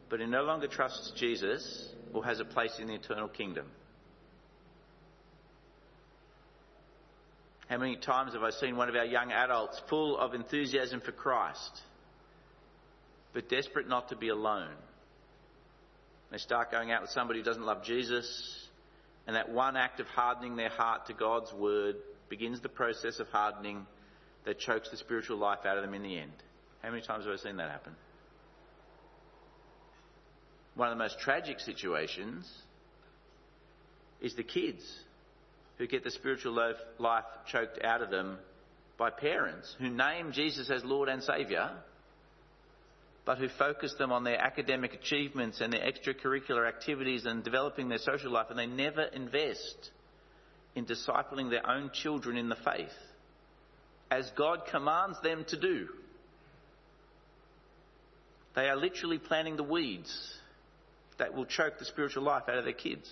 but 0.09 0.19
he 0.19 0.25
no 0.25 0.43
longer 0.43 0.67
trusts 0.67 1.11
Jesus 1.15 1.89
or 2.13 2.23
has 2.23 2.39
a 2.39 2.45
place 2.45 2.77
in 2.79 2.88
the 2.88 2.95
eternal 2.95 3.27
kingdom. 3.27 3.65
How 7.67 7.77
many 7.77 7.95
times 7.95 8.33
have 8.33 8.43
I 8.43 8.50
seen 8.50 8.75
one 8.75 8.89
of 8.89 8.95
our 8.95 9.05
young 9.05 9.31
adults 9.31 9.81
full 9.89 10.17
of 10.17 10.33
enthusiasm 10.33 11.00
for 11.00 11.13
Christ, 11.13 11.81
but 13.33 13.50
desperate 13.50 13.88
not 13.88 14.09
to 14.09 14.15
be 14.15 14.29
alone? 14.29 14.75
They 16.31 16.38
start 16.38 16.71
going 16.71 16.91
out 16.91 17.01
with 17.01 17.11
somebody 17.11 17.39
who 17.39 17.45
doesn't 17.45 17.65
love 17.65 17.83
Jesus, 17.83 18.69
and 19.27 19.35
that 19.35 19.50
one 19.50 19.75
act 19.75 20.00
of 20.00 20.07
hardening 20.07 20.55
their 20.55 20.69
heart 20.69 21.07
to 21.07 21.13
God's 21.13 21.51
word 21.53 21.95
begins 22.29 22.61
the 22.61 22.69
process 22.69 23.19
of 23.19 23.27
hardening 23.27 23.85
that 24.45 24.59
chokes 24.59 24.89
the 24.89 24.97
spiritual 24.97 25.38
life 25.38 25.65
out 25.65 25.77
of 25.77 25.83
them 25.83 25.93
in 25.93 26.03
the 26.03 26.17
end. 26.17 26.31
How 26.81 26.89
many 26.89 27.01
times 27.01 27.25
have 27.25 27.33
I 27.33 27.38
seen 27.38 27.57
that 27.57 27.69
happen? 27.69 27.93
One 30.75 30.89
of 30.89 30.97
the 30.97 31.03
most 31.03 31.19
tragic 31.19 31.59
situations 31.59 32.50
is 34.21 34.35
the 34.35 34.43
kids 34.43 34.83
who 35.77 35.88
get 35.88 36.03
the 36.03 36.11
spiritual 36.11 36.53
life 37.00 37.25
choked 37.51 37.83
out 37.83 38.01
of 38.01 38.09
them 38.09 38.38
by 38.97 39.09
parents 39.09 39.75
who 39.79 39.89
name 39.89 40.31
Jesus 40.31 40.69
as 40.69 40.83
Lord 40.83 41.09
and 41.09 41.21
Saviour, 41.23 41.71
but 43.25 43.38
who 43.38 43.48
focus 43.48 43.94
them 43.98 44.12
on 44.12 44.24
their 44.24 44.40
academic 44.40 44.94
achievements 44.94 45.62
and 45.62 45.72
their 45.72 45.82
extracurricular 45.82 46.68
activities 46.68 47.25
and 47.25 47.44
developing 47.44 47.88
their 47.88 48.00
social 48.00 48.32
life, 48.32 48.48
and 48.50 48.58
they 48.58 48.66
never 48.66 49.04
invest 49.04 49.92
in 50.75 50.86
discipling 50.86 51.50
their 51.50 51.68
own 51.70 51.92
children 51.94 52.38
in 52.38 52.50
the 52.50 52.56
faith, 52.56 52.90
as 54.10 54.30
God 54.38 54.62
commands 54.72 55.18
them 55.22 55.46
to 55.50 55.60
do. 55.60 55.88
They 58.56 58.68
are 58.68 58.75
literally 58.75 59.20
planting 59.20 59.56
the 59.56 59.63
weeds 59.63 60.34
that 61.18 61.34
will 61.34 61.46
choke 61.46 61.78
the 61.78 61.86
spiritual 61.86 62.24
life 62.24 62.44
out 62.50 62.58
of 62.58 62.63
their 62.63 62.74
kids. 62.74 63.10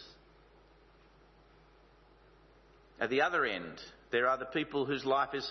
At 2.99 3.09
the 3.09 3.21
other 3.21 3.45
end, 3.45 3.79
there 4.11 4.27
are 4.27 4.37
the 4.37 4.45
people 4.45 4.85
whose 4.85 5.05
life 5.05 5.33
is 5.33 5.49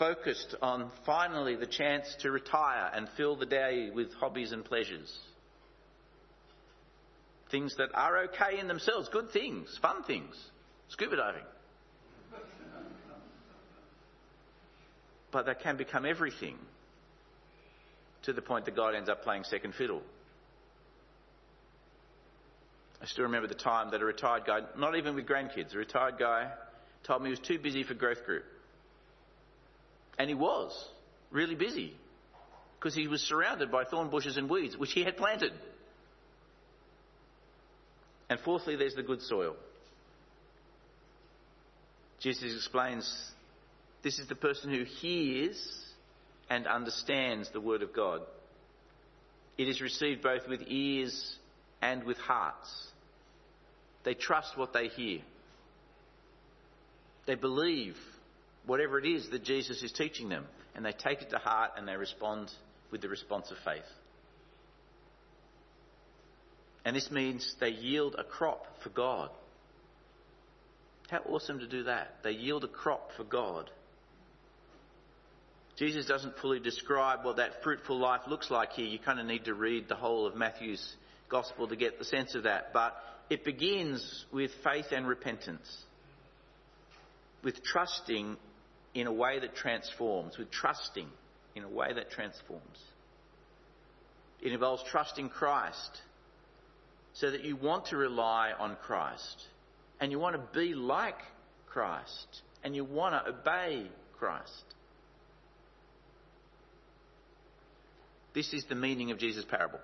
focused 0.00 0.56
on 0.60 0.90
finally 1.06 1.54
the 1.54 1.66
chance 1.66 2.06
to 2.22 2.32
retire 2.32 2.90
and 2.92 3.06
fill 3.16 3.36
the 3.36 3.46
day 3.46 3.90
with 3.94 4.12
hobbies 4.14 4.50
and 4.50 4.64
pleasures. 4.64 5.16
things 7.50 7.74
that 7.76 7.88
are 7.94 8.24
okay 8.24 8.58
in 8.58 8.68
themselves, 8.68 9.08
good 9.08 9.30
things, 9.32 9.78
fun 9.82 10.02
things, 10.04 10.34
scuba 10.88 11.16
diving. 11.16 11.42
But 15.32 15.46
they 15.46 15.54
can 15.54 15.76
become 15.76 16.04
everything 16.04 16.56
to 18.24 18.32
the 18.32 18.42
point 18.42 18.64
that 18.64 18.76
God 18.76 18.94
ends 18.94 19.08
up 19.08 19.22
playing 19.22 19.44
second 19.44 19.74
fiddle. 19.74 20.02
I 23.00 23.06
still 23.06 23.24
remember 23.24 23.48
the 23.48 23.54
time 23.54 23.92
that 23.92 24.02
a 24.02 24.04
retired 24.04 24.44
guy, 24.44 24.60
not 24.76 24.96
even 24.96 25.14
with 25.14 25.26
grandkids, 25.26 25.74
a 25.74 25.78
retired 25.78 26.18
guy 26.18 26.50
told 27.04 27.22
me 27.22 27.28
he 27.28 27.30
was 27.30 27.46
too 27.46 27.58
busy 27.58 27.82
for 27.82 27.94
growth 27.94 28.24
group. 28.26 28.44
And 30.20 30.28
he 30.28 30.34
was 30.34 30.70
really 31.30 31.54
busy 31.54 31.94
because 32.78 32.94
he 32.94 33.08
was 33.08 33.22
surrounded 33.22 33.72
by 33.72 33.84
thorn 33.84 34.10
bushes 34.10 34.36
and 34.36 34.50
weeds, 34.50 34.76
which 34.76 34.92
he 34.92 35.02
had 35.02 35.16
planted. 35.16 35.50
And 38.28 38.38
fourthly, 38.40 38.76
there's 38.76 38.94
the 38.94 39.02
good 39.02 39.22
soil. 39.22 39.56
Jesus 42.18 42.54
explains 42.54 43.10
this 44.02 44.18
is 44.18 44.28
the 44.28 44.34
person 44.34 44.68
who 44.68 44.84
hears 44.84 45.56
and 46.50 46.66
understands 46.66 47.48
the 47.54 47.60
Word 47.62 47.80
of 47.80 47.94
God. 47.94 48.20
It 49.56 49.68
is 49.68 49.80
received 49.80 50.20
both 50.22 50.46
with 50.46 50.60
ears 50.66 51.34
and 51.80 52.04
with 52.04 52.18
hearts. 52.18 52.68
They 54.04 54.12
trust 54.12 54.58
what 54.58 54.74
they 54.74 54.88
hear. 54.88 55.20
They 57.26 57.36
believe 57.36 57.96
whatever 58.66 58.98
it 58.98 59.06
is 59.06 59.28
that 59.30 59.44
Jesus 59.44 59.82
is 59.82 59.92
teaching 59.92 60.28
them, 60.28 60.46
and 60.74 60.84
they 60.84 60.92
take 60.92 61.22
it 61.22 61.30
to 61.30 61.38
heart 61.38 61.72
and 61.76 61.86
they 61.86 61.96
respond 61.96 62.50
with 62.90 63.00
the 63.00 63.08
response 63.08 63.50
of 63.50 63.56
faith. 63.64 63.82
And 66.84 66.96
this 66.96 67.10
means 67.10 67.54
they 67.60 67.70
yield 67.70 68.16
a 68.18 68.24
crop 68.24 68.66
for 68.82 68.88
God. 68.90 69.30
How 71.10 71.18
awesome 71.28 71.58
to 71.58 71.66
do 71.66 71.84
that. 71.84 72.18
They 72.22 72.30
yield 72.30 72.64
a 72.64 72.68
crop 72.68 73.10
for 73.16 73.24
God. 73.24 73.70
Jesus 75.76 76.06
doesn't 76.06 76.36
fully 76.38 76.60
describe 76.60 77.24
what 77.24 77.36
that 77.36 77.62
fruitful 77.62 77.98
life 77.98 78.22
looks 78.28 78.50
like 78.50 78.72
here. 78.72 78.86
You 78.86 78.98
kind 78.98 79.18
of 79.18 79.26
need 79.26 79.46
to 79.46 79.54
read 79.54 79.88
the 79.88 79.94
whole 79.94 80.26
of 80.26 80.36
Matthew's 80.36 80.94
gospel 81.28 81.68
to 81.68 81.76
get 81.76 81.98
the 81.98 82.04
sense 82.04 82.34
of 82.34 82.44
that. 82.44 82.72
But 82.72 82.94
it 83.28 83.44
begins 83.44 84.24
with 84.32 84.50
faith 84.62 84.86
and 84.92 85.06
repentance, 85.06 85.84
with 87.42 87.62
trusting 87.64 88.36
in 88.94 89.06
a 89.06 89.12
way 89.12 89.38
that 89.38 89.54
transforms, 89.54 90.36
with 90.36 90.50
trusting 90.50 91.06
in 91.54 91.64
a 91.64 91.68
way 91.68 91.92
that 91.92 92.10
transforms. 92.10 92.78
It 94.42 94.52
involves 94.52 94.82
trusting 94.90 95.28
Christ 95.28 96.00
so 97.14 97.30
that 97.30 97.44
you 97.44 97.56
want 97.56 97.86
to 97.86 97.96
rely 97.96 98.52
on 98.58 98.76
Christ 98.82 99.44
and 100.00 100.10
you 100.10 100.18
want 100.18 100.36
to 100.36 100.58
be 100.58 100.74
like 100.74 101.18
Christ 101.66 102.42
and 102.64 102.74
you 102.74 102.84
want 102.84 103.14
to 103.14 103.30
obey 103.30 103.86
Christ. 104.18 104.64
This 108.34 108.52
is 108.52 108.64
the 108.68 108.74
meaning 108.74 109.10
of 109.10 109.18
Jesus' 109.18 109.44
parable. 109.44 109.80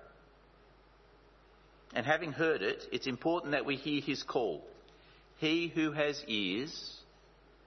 And 1.93 2.05
having 2.05 2.31
heard 2.31 2.61
it, 2.61 2.83
it's 2.91 3.07
important 3.07 3.51
that 3.51 3.65
we 3.65 3.75
hear 3.75 4.01
his 4.01 4.23
call. 4.23 4.63
He 5.37 5.67
who 5.67 5.91
has 5.91 6.23
ears, 6.27 6.96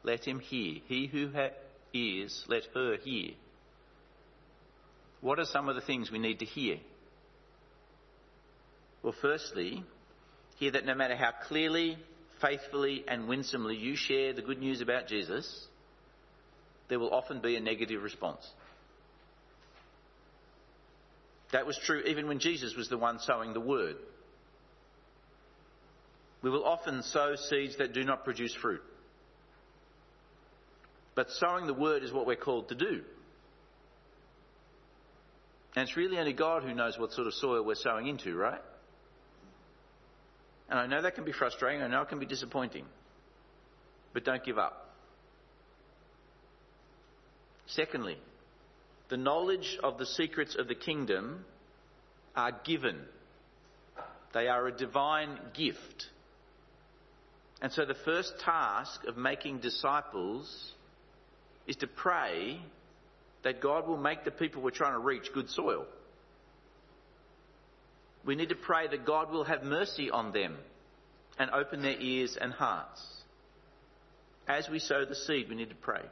let 0.02 0.24
him 0.24 0.40
hear. 0.40 0.80
He 0.86 1.06
who 1.06 1.28
has 1.30 1.52
ears, 1.92 2.44
let 2.48 2.62
her 2.74 2.96
hear. 2.96 3.32
What 5.20 5.38
are 5.38 5.44
some 5.44 5.68
of 5.68 5.74
the 5.74 5.82
things 5.82 6.10
we 6.10 6.18
need 6.18 6.38
to 6.38 6.44
hear? 6.46 6.78
Well, 9.02 9.14
firstly, 9.20 9.84
hear 10.56 10.72
that 10.72 10.86
no 10.86 10.94
matter 10.94 11.16
how 11.16 11.32
clearly, 11.46 11.98
faithfully, 12.40 13.04
and 13.06 13.28
winsomely 13.28 13.76
you 13.76 13.96
share 13.96 14.32
the 14.32 14.42
good 14.42 14.58
news 14.58 14.80
about 14.80 15.06
Jesus, 15.08 15.66
there 16.88 16.98
will 16.98 17.12
often 17.12 17.40
be 17.40 17.56
a 17.56 17.60
negative 17.60 18.02
response. 18.02 18.46
That 21.52 21.66
was 21.66 21.78
true 21.84 22.02
even 22.06 22.28
when 22.28 22.38
Jesus 22.38 22.74
was 22.76 22.88
the 22.88 22.98
one 22.98 23.18
sowing 23.20 23.52
the 23.52 23.60
word. 23.60 23.96
We 26.42 26.50
will 26.50 26.64
often 26.64 27.02
sow 27.02 27.34
seeds 27.36 27.76
that 27.78 27.92
do 27.92 28.04
not 28.04 28.24
produce 28.24 28.54
fruit. 28.54 28.82
But 31.20 31.28
sowing 31.32 31.66
the 31.66 31.74
word 31.74 32.02
is 32.02 32.14
what 32.14 32.26
we're 32.26 32.34
called 32.34 32.70
to 32.70 32.74
do. 32.74 33.02
And 35.76 35.86
it's 35.86 35.94
really 35.94 36.16
only 36.16 36.32
God 36.32 36.62
who 36.62 36.72
knows 36.72 36.98
what 36.98 37.12
sort 37.12 37.26
of 37.26 37.34
soil 37.34 37.62
we're 37.62 37.74
sowing 37.74 38.06
into, 38.06 38.34
right? 38.34 38.62
And 40.70 40.78
I 40.78 40.86
know 40.86 41.02
that 41.02 41.16
can 41.16 41.26
be 41.26 41.32
frustrating, 41.32 41.82
I 41.82 41.88
know 41.88 42.00
it 42.00 42.08
can 42.08 42.20
be 42.20 42.24
disappointing. 42.24 42.86
But 44.14 44.24
don't 44.24 44.42
give 44.42 44.56
up. 44.56 44.94
Secondly, 47.66 48.16
the 49.10 49.18
knowledge 49.18 49.76
of 49.82 49.98
the 49.98 50.06
secrets 50.06 50.56
of 50.58 50.68
the 50.68 50.74
kingdom 50.74 51.44
are 52.34 52.52
given. 52.64 52.96
They 54.32 54.48
are 54.48 54.68
a 54.68 54.72
divine 54.72 55.38
gift. 55.52 56.06
And 57.60 57.70
so 57.72 57.84
the 57.84 57.92
first 58.06 58.32
task 58.42 59.04
of 59.06 59.18
making 59.18 59.58
disciples 59.58 60.72
is 61.70 61.76
to 61.76 61.86
pray 61.86 62.60
that 63.44 63.60
God 63.60 63.86
will 63.86 63.96
make 63.96 64.24
the 64.24 64.32
people 64.32 64.60
we're 64.60 64.70
trying 64.70 64.94
to 64.94 64.98
reach 64.98 65.32
good 65.32 65.48
soil. 65.48 65.86
We 68.24 68.34
need 68.34 68.48
to 68.48 68.56
pray 68.56 68.88
that 68.88 69.06
God 69.06 69.30
will 69.30 69.44
have 69.44 69.62
mercy 69.62 70.10
on 70.10 70.32
them 70.32 70.56
and 71.38 71.48
open 71.52 71.80
their 71.80 71.98
ears 71.98 72.36
and 72.38 72.52
hearts. 72.52 73.00
As 74.48 74.68
we 74.68 74.80
sow 74.80 75.04
the 75.04 75.14
seed, 75.14 75.48
we 75.48 75.54
need 75.54 75.68
to 75.68 75.76
pray. 75.76 76.02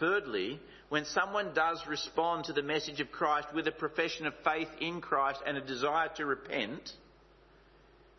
Thirdly, 0.00 0.58
when 0.88 1.04
someone 1.04 1.52
does 1.54 1.86
respond 1.86 2.44
to 2.44 2.54
the 2.54 2.62
message 2.62 3.00
of 3.00 3.12
Christ 3.12 3.48
with 3.54 3.68
a 3.68 3.72
profession 3.72 4.26
of 4.26 4.32
faith 4.42 4.68
in 4.80 5.02
Christ 5.02 5.40
and 5.46 5.58
a 5.58 5.60
desire 5.60 6.08
to 6.16 6.24
repent, 6.24 6.92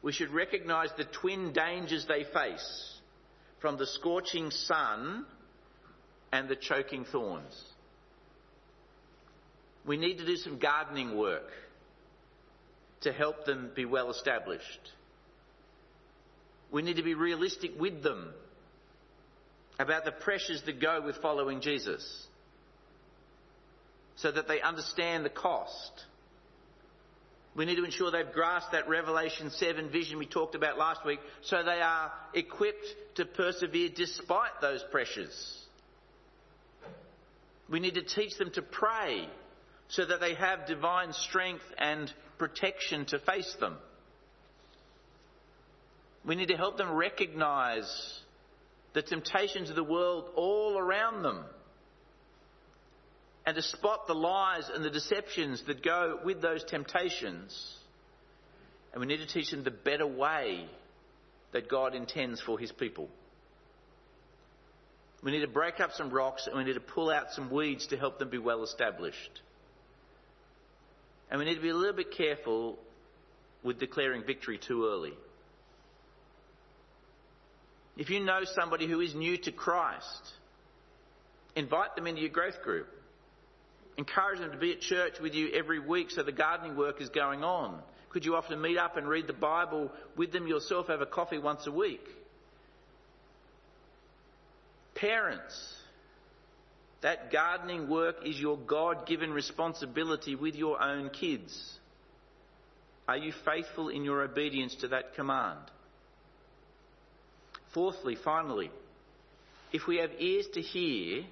we 0.04 0.12
should 0.12 0.30
recognise 0.30 0.90
the 0.96 1.06
twin 1.06 1.52
dangers 1.52 2.06
they 2.06 2.26
face 2.26 2.94
from 3.60 3.78
the 3.78 3.88
scorching 3.88 4.52
sun 4.52 5.26
and 6.32 6.48
the 6.48 6.56
choking 6.56 7.06
thorns. 7.06 7.64
We 9.86 9.98
need 9.98 10.18
to 10.18 10.26
do 10.26 10.36
some 10.36 10.60
gardening 10.60 11.18
work 11.18 11.50
to 13.02 13.12
help 13.12 13.46
them 13.46 13.72
be 13.76 13.86
well 13.86 14.12
established. 14.12 14.92
We 16.72 16.82
need 16.82 16.98
to 16.98 17.04
be 17.04 17.16
realistic 17.16 17.80
with 17.80 18.04
them 18.04 18.34
about 19.80 20.06
the 20.06 20.12
pressures 20.12 20.62
that 20.64 20.82
go 20.82 21.02
with 21.02 21.16
following 21.18 21.62
Jesus 21.62 22.28
so 24.18 24.32
that 24.32 24.48
they 24.48 24.62
understand 24.62 25.24
the 25.24 25.30
cost. 25.30 26.04
We 27.56 27.66
need 27.66 27.78
to 27.78 27.86
ensure 27.86 28.12
they've 28.12 28.32
grasped 28.32 28.74
that 28.74 28.88
Revelation 28.88 29.50
7 29.50 29.90
vision 29.90 30.20
we 30.20 30.26
talked 30.26 30.56
about 30.56 30.78
last 30.78 31.06
week 31.06 31.20
so 31.42 31.64
they 31.64 31.82
are 31.82 32.12
equipped 32.34 32.86
to 33.16 33.26
persevere 33.26 33.90
despite 33.96 34.62
those 34.62 34.84
pressures. 34.92 35.66
We 37.70 37.80
need 37.80 37.96
to 37.96 38.04
teach 38.04 38.38
them 38.38 38.52
to 38.52 38.62
pray 38.62 39.28
so 39.90 40.06
that 40.06 40.20
they 40.20 40.36
have 40.36 40.68
divine 40.68 41.14
strength 41.14 41.64
and 41.78 42.12
protection 42.38 43.06
to 43.06 43.20
face 43.20 43.56
them. 43.60 43.78
We 46.26 46.36
need 46.36 46.50
to 46.50 46.58
help 46.58 46.78
them 46.78 46.92
recognize 46.92 47.90
the 48.94 49.02
temptations 49.02 49.70
of 49.70 49.76
the 49.76 49.84
world 49.84 50.30
all 50.36 50.78
around 50.78 51.24
them 51.24 51.46
and 53.46 53.56
to 53.56 53.62
spot 53.62 54.06
the 54.08 54.14
lies 54.14 54.70
and 54.74 54.84
the 54.84 54.90
deceptions 54.90 55.64
that 55.68 55.84
go 55.84 56.20
with 56.24 56.42
those 56.42 56.64
temptations. 56.66 57.78
And 58.92 59.02
we 59.02 59.08
need 59.08 59.18
to 59.18 59.28
teach 59.28 59.52
them 59.52 59.64
the 59.64 59.72
better 59.72 60.08
way 60.08 60.66
that 61.54 61.70
God 61.70 61.96
intends 61.96 62.42
for 62.42 62.60
His 62.60 62.72
people. 62.72 63.10
We 65.24 65.32
need 65.32 65.42
to 65.42 65.48
break 65.48 65.80
up 65.80 65.92
some 65.94 66.10
rocks 66.10 66.48
and 66.48 66.56
we 66.58 66.64
need 66.64 66.74
to 66.74 66.80
pull 66.80 67.10
out 67.10 67.32
some 67.34 67.52
weeds 67.52 67.88
to 67.88 67.98
help 67.98 68.20
them 68.20 68.30
be 68.30 68.38
well 68.38 68.64
established. 68.64 69.42
And 71.30 71.40
we 71.40 71.46
need 71.46 71.56
to 71.56 71.62
be 71.62 71.70
a 71.70 71.76
little 71.76 71.96
bit 71.96 72.12
careful 72.16 72.80
with 73.64 73.80
declaring 73.80 74.24
victory 74.26 74.58
too 74.58 74.86
early. 74.86 75.14
If 77.98 78.10
you 78.10 78.22
know 78.22 78.42
somebody 78.46 78.88
who 78.88 79.02
is 79.02 79.14
new 79.14 79.38
to 79.40 79.52
Christ, 79.52 80.32
invite 81.56 81.96
them 81.96 82.08
into 82.08 82.22
your 82.22 82.30
growth 82.30 82.62
group. 82.64 82.88
Encourage 83.98 84.40
them 84.40 84.52
to 84.52 84.58
be 84.58 84.72
at 84.72 84.80
church 84.80 85.16
with 85.22 85.34
you 85.34 85.50
every 85.54 85.80
week 85.80 86.10
so 86.10 86.24
the 86.24 86.32
gardening 86.32 86.78
work 86.78 87.02
is 87.02 87.10
going 87.10 87.44
on. 87.44 87.82
Could 88.10 88.24
you 88.24 88.36
often 88.36 88.62
meet 88.62 88.78
up 88.78 88.96
and 88.96 89.08
read 89.08 89.28
the 89.28 89.34
Bible 89.34 89.92
with 90.16 90.32
them 90.32 90.48
yourself, 90.48 90.88
have 90.88 91.02
a 91.02 91.06
coffee 91.06 91.38
once 91.38 91.68
a 91.68 91.72
week? 91.72 92.08
Parents, 95.00 95.76
that 97.02 97.32
gardening 97.32 97.90
work 97.90 98.18
is 98.26 98.38
your 98.38 98.58
God 98.58 99.08
given 99.08 99.32
responsibility 99.32 100.36
with 100.36 100.56
your 100.56 100.82
own 100.82 101.10
kids. 101.10 101.78
Are 103.08 103.18
you 103.18 103.34
faithful 103.46 103.90
in 103.90 104.04
your 104.04 104.22
obedience 104.22 104.76
to 104.82 104.90
that 104.90 105.16
command? 105.16 105.60
Fourthly, 107.74 108.18
finally, 108.24 108.72
if 109.72 109.88
we 109.88 109.98
have 109.98 110.12
ears 110.20 110.48
to 110.54 110.62
hear, 110.62 111.24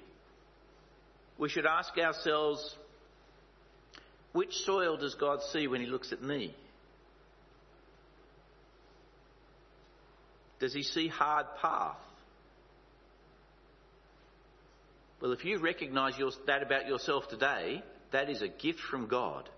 we 1.37 1.49
should 1.49 1.65
ask 1.65 1.97
ourselves, 1.97 2.75
which 4.31 4.53
soil 4.53 4.97
does 4.97 5.15
God 5.15 5.39
see 5.51 5.67
when 5.67 5.81
He 5.81 5.87
looks 5.87 6.13
at 6.13 6.21
me? 6.21 6.55
Does 10.59 10.73
He 10.73 10.83
see 10.83 11.07
hard 11.07 11.47
path? 11.61 11.97
Well, 15.21 15.31
if 15.31 15.43
you 15.43 15.59
recognise 15.59 16.17
your, 16.17 16.31
that 16.45 16.61
about 16.61 16.87
yourself 16.87 17.27
today, 17.27 17.83
that 18.11 18.29
is 18.29 18.41
a 18.41 18.47
gift 18.47 18.79
from 18.91 19.07
God. 19.07 19.49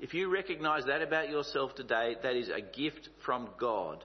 If 0.00 0.14
you 0.14 0.32
recognise 0.32 0.84
that 0.86 1.02
about 1.02 1.30
yourself 1.30 1.74
today, 1.74 2.16
that 2.22 2.34
is 2.34 2.48
a 2.48 2.60
gift 2.60 3.08
from 3.24 3.48
God. 3.58 4.02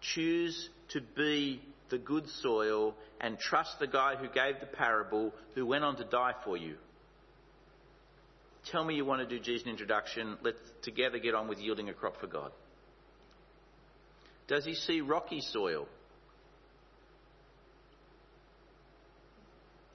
Choose 0.00 0.68
to 0.88 1.00
be 1.00 1.62
the 1.90 1.98
good 1.98 2.28
soil 2.40 2.94
and 3.20 3.38
trust 3.38 3.78
the 3.78 3.86
guy 3.86 4.16
who 4.16 4.26
gave 4.28 4.58
the 4.58 4.66
parable 4.66 5.32
who 5.54 5.64
went 5.64 5.84
on 5.84 5.96
to 5.96 6.04
die 6.04 6.34
for 6.44 6.56
you. 6.56 6.74
Tell 8.70 8.84
me 8.84 8.94
you 8.94 9.04
want 9.04 9.20
to 9.20 9.26
do 9.26 9.42
Jesus' 9.42 9.66
introduction. 9.66 10.36
Let's 10.42 10.58
together 10.82 11.18
get 11.18 11.34
on 11.34 11.48
with 11.48 11.58
yielding 11.58 11.88
a 11.88 11.92
crop 11.92 12.20
for 12.20 12.26
God. 12.26 12.52
Does 14.48 14.64
he 14.64 14.74
see 14.74 15.00
rocky 15.00 15.40
soil? 15.40 15.86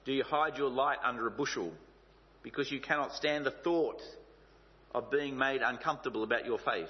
Do 0.08 0.14
you 0.14 0.24
hide 0.24 0.56
your 0.56 0.70
light 0.70 0.96
under 1.04 1.26
a 1.26 1.30
bushel 1.30 1.70
because 2.42 2.72
you 2.72 2.80
cannot 2.80 3.12
stand 3.12 3.44
the 3.44 3.50
thought 3.50 4.00
of 4.94 5.10
being 5.10 5.36
made 5.36 5.60
uncomfortable 5.60 6.22
about 6.22 6.46
your 6.46 6.58
faith? 6.58 6.88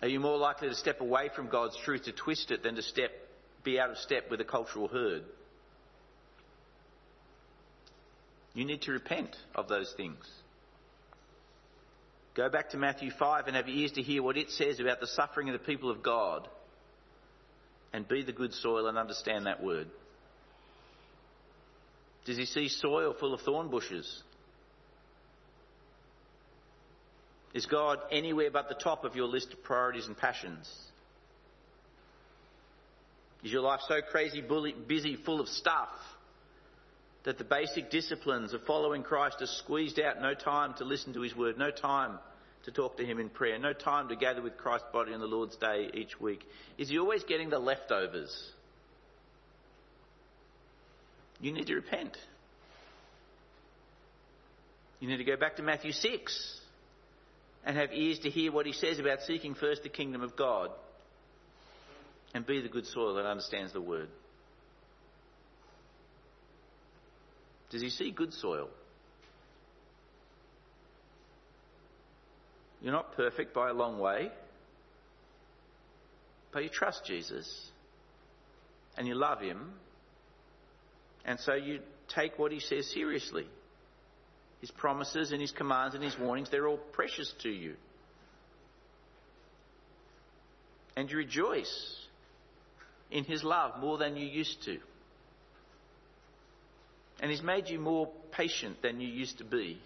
Are 0.00 0.06
you 0.06 0.20
more 0.20 0.38
likely 0.38 0.68
to 0.68 0.76
step 0.76 1.00
away 1.00 1.30
from 1.34 1.48
God's 1.48 1.76
truth 1.84 2.04
to 2.04 2.12
twist 2.12 2.52
it 2.52 2.62
than 2.62 2.76
to 2.76 2.82
step, 2.82 3.10
be 3.64 3.80
out 3.80 3.90
of 3.90 3.98
step 3.98 4.30
with 4.30 4.40
a 4.40 4.44
cultural 4.44 4.86
herd? 4.86 5.24
You 8.54 8.66
need 8.66 8.82
to 8.82 8.92
repent 8.92 9.34
of 9.56 9.66
those 9.66 9.92
things. 9.96 10.24
Go 12.36 12.48
back 12.50 12.70
to 12.70 12.76
Matthew 12.76 13.10
5 13.10 13.48
and 13.48 13.56
have 13.56 13.68
ears 13.68 13.90
to 13.92 14.00
hear 14.00 14.22
what 14.22 14.36
it 14.36 14.50
says 14.50 14.78
about 14.78 15.00
the 15.00 15.08
suffering 15.08 15.48
of 15.48 15.54
the 15.54 15.66
people 15.66 15.90
of 15.90 16.04
God 16.04 16.46
and 17.92 18.06
be 18.06 18.22
the 18.22 18.30
good 18.30 18.54
soil 18.54 18.86
and 18.86 18.96
understand 18.96 19.46
that 19.46 19.60
word. 19.60 19.88
Does 22.26 22.36
he 22.36 22.44
see 22.44 22.68
soil 22.68 23.14
full 23.18 23.32
of 23.32 23.40
thorn 23.40 23.68
bushes? 23.68 24.22
Is 27.54 27.66
God 27.66 28.00
anywhere 28.10 28.50
but 28.50 28.68
the 28.68 28.74
top 28.74 29.04
of 29.04 29.16
your 29.16 29.28
list 29.28 29.52
of 29.52 29.62
priorities 29.62 30.06
and 30.06 30.16
passions? 30.16 30.68
Is 33.44 33.52
your 33.52 33.62
life 33.62 33.80
so 33.88 34.00
crazy, 34.10 34.42
busy, 34.88 35.16
full 35.24 35.40
of 35.40 35.48
stuff 35.48 35.88
that 37.24 37.38
the 37.38 37.44
basic 37.44 37.90
disciplines 37.90 38.52
of 38.52 38.62
following 38.64 39.04
Christ 39.04 39.36
are 39.40 39.46
squeezed 39.46 40.00
out? 40.00 40.20
No 40.20 40.34
time 40.34 40.74
to 40.78 40.84
listen 40.84 41.14
to 41.14 41.22
His 41.22 41.34
word, 41.36 41.56
no 41.56 41.70
time 41.70 42.18
to 42.64 42.72
talk 42.72 42.96
to 42.96 43.06
Him 43.06 43.20
in 43.20 43.28
prayer, 43.28 43.58
no 43.58 43.72
time 43.72 44.08
to 44.08 44.16
gather 44.16 44.42
with 44.42 44.56
Christ's 44.56 44.88
body 44.92 45.14
on 45.14 45.20
the 45.20 45.26
Lord's 45.26 45.56
day 45.56 45.90
each 45.94 46.20
week. 46.20 46.44
Is 46.76 46.88
He 46.88 46.98
always 46.98 47.22
getting 47.22 47.50
the 47.50 47.60
leftovers? 47.60 48.36
You 51.40 51.52
need 51.52 51.66
to 51.66 51.74
repent. 51.74 52.16
You 55.00 55.08
need 55.08 55.18
to 55.18 55.24
go 55.24 55.36
back 55.36 55.56
to 55.56 55.62
Matthew 55.62 55.92
6 55.92 56.60
and 57.64 57.76
have 57.76 57.92
ears 57.92 58.20
to 58.20 58.30
hear 58.30 58.52
what 58.52 58.64
he 58.64 58.72
says 58.72 58.98
about 58.98 59.20
seeking 59.22 59.54
first 59.54 59.82
the 59.82 59.88
kingdom 59.88 60.22
of 60.22 60.36
God 60.36 60.70
and 62.32 62.46
be 62.46 62.62
the 62.62 62.68
good 62.68 62.86
soil 62.86 63.14
that 63.14 63.26
understands 63.26 63.72
the 63.72 63.80
word. 63.80 64.08
Does 67.70 67.82
he 67.82 67.90
see 67.90 68.10
good 68.10 68.32
soil? 68.32 68.68
You're 72.80 72.92
not 72.92 73.16
perfect 73.16 73.52
by 73.52 73.70
a 73.70 73.72
long 73.72 73.98
way, 73.98 74.30
but 76.52 76.62
you 76.62 76.68
trust 76.68 77.04
Jesus 77.04 77.70
and 78.96 79.06
you 79.08 79.14
love 79.14 79.40
him, 79.40 79.72
and 81.26 81.38
so 81.40 81.52
you 81.54 81.80
take 82.08 82.38
what 82.38 82.52
he 82.52 82.60
says 82.60 82.90
seriously. 82.90 83.46
His 84.60 84.70
promises 84.70 85.32
and 85.32 85.40
His 85.40 85.52
commands 85.52 85.94
and 85.94 86.02
His 86.02 86.18
warnings, 86.18 86.50
they're 86.50 86.66
all 86.66 86.80
precious 86.92 87.32
to 87.42 87.48
you. 87.48 87.74
And 90.96 91.10
you 91.10 91.18
rejoice 91.18 91.94
in 93.10 93.24
His 93.24 93.44
love 93.44 93.80
more 93.80 93.98
than 93.98 94.16
you 94.16 94.26
used 94.26 94.62
to. 94.64 94.78
And 97.20 97.30
He's 97.30 97.42
made 97.42 97.68
you 97.68 97.78
more 97.78 98.10
patient 98.32 98.82
than 98.82 99.00
you 99.00 99.08
used 99.08 99.38
to 99.38 99.44
be. 99.44 99.78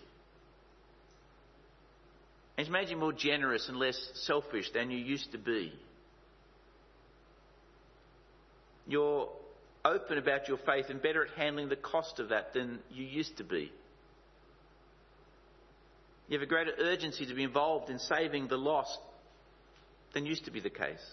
And 2.57 2.67
He's 2.67 2.73
made 2.73 2.89
you 2.89 2.97
more 2.97 3.13
generous 3.13 3.69
and 3.69 3.77
less 3.77 3.99
selfish 4.15 4.71
than 4.73 4.91
you 4.91 4.99
used 4.99 5.33
to 5.33 5.39
be. 5.39 5.73
You're 8.87 9.29
open 9.85 10.19
about 10.19 10.49
your 10.49 10.59
faith 10.59 10.87
and 10.89 11.01
better 11.01 11.25
at 11.25 11.31
handling 11.33 11.69
the 11.69 11.77
cost 11.77 12.19
of 12.19 12.29
that 12.31 12.53
than 12.53 12.81
you 12.91 13.05
used 13.05 13.37
to 13.39 13.45
be. 13.45 13.73
You 16.29 16.39
have 16.39 16.43
a 16.43 16.47
greater 16.47 16.73
urgency 16.79 17.27
to 17.27 17.35
be 17.35 17.43
involved 17.43 17.91
in 17.91 17.99
saving 17.99 18.49
the 18.49 18.57
lost 18.57 18.99
than 20.15 20.27
used 20.27 20.45
to 20.45 20.51
be 20.51 20.61
the 20.61 20.71
case. 20.71 21.05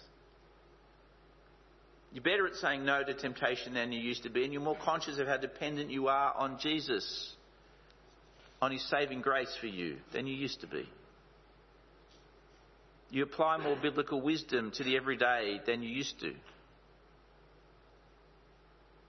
You're 2.14 2.24
better 2.24 2.48
at 2.48 2.56
saying 2.56 2.86
no 2.86 3.04
to 3.04 3.14
temptation 3.14 3.74
than 3.74 3.92
you 3.92 4.00
used 4.00 4.24
to 4.24 4.30
be, 4.30 4.44
and 4.44 4.54
you're 4.54 4.62
more 4.62 4.78
conscious 4.78 5.20
of 5.20 5.28
how 5.28 5.38
dependent 5.38 5.92
you 5.92 6.08
are 6.08 6.34
on 6.34 6.60
Jesus, 6.60 7.36
on 8.62 8.72
His 8.72 8.88
saving 8.90 9.22
grace 9.22 9.56
for 9.60 9.68
you, 9.68 9.98
than 10.14 10.28
you 10.28 10.36
used 10.36 10.62
to 10.62 10.68
be. 10.68 10.88
You 13.10 13.24
apply 13.24 13.58
more 13.58 13.78
biblical 13.82 14.22
wisdom 14.22 14.72
to 14.76 14.84
the 14.84 14.98
everyday 14.98 15.62
than 15.66 15.82
you 15.82 15.90
used 15.90 16.20
to. 16.22 16.34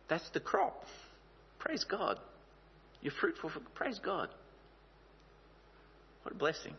That's 0.08 0.28
the 0.30 0.40
crop. 0.40 0.84
Praise 1.58 1.84
God. 1.84 2.18
You're 3.02 3.12
fruitful 3.20 3.50
for, 3.50 3.60
praise 3.74 4.00
God. 4.04 4.28
What 6.22 6.34
a 6.34 6.38
blessing. 6.38 6.74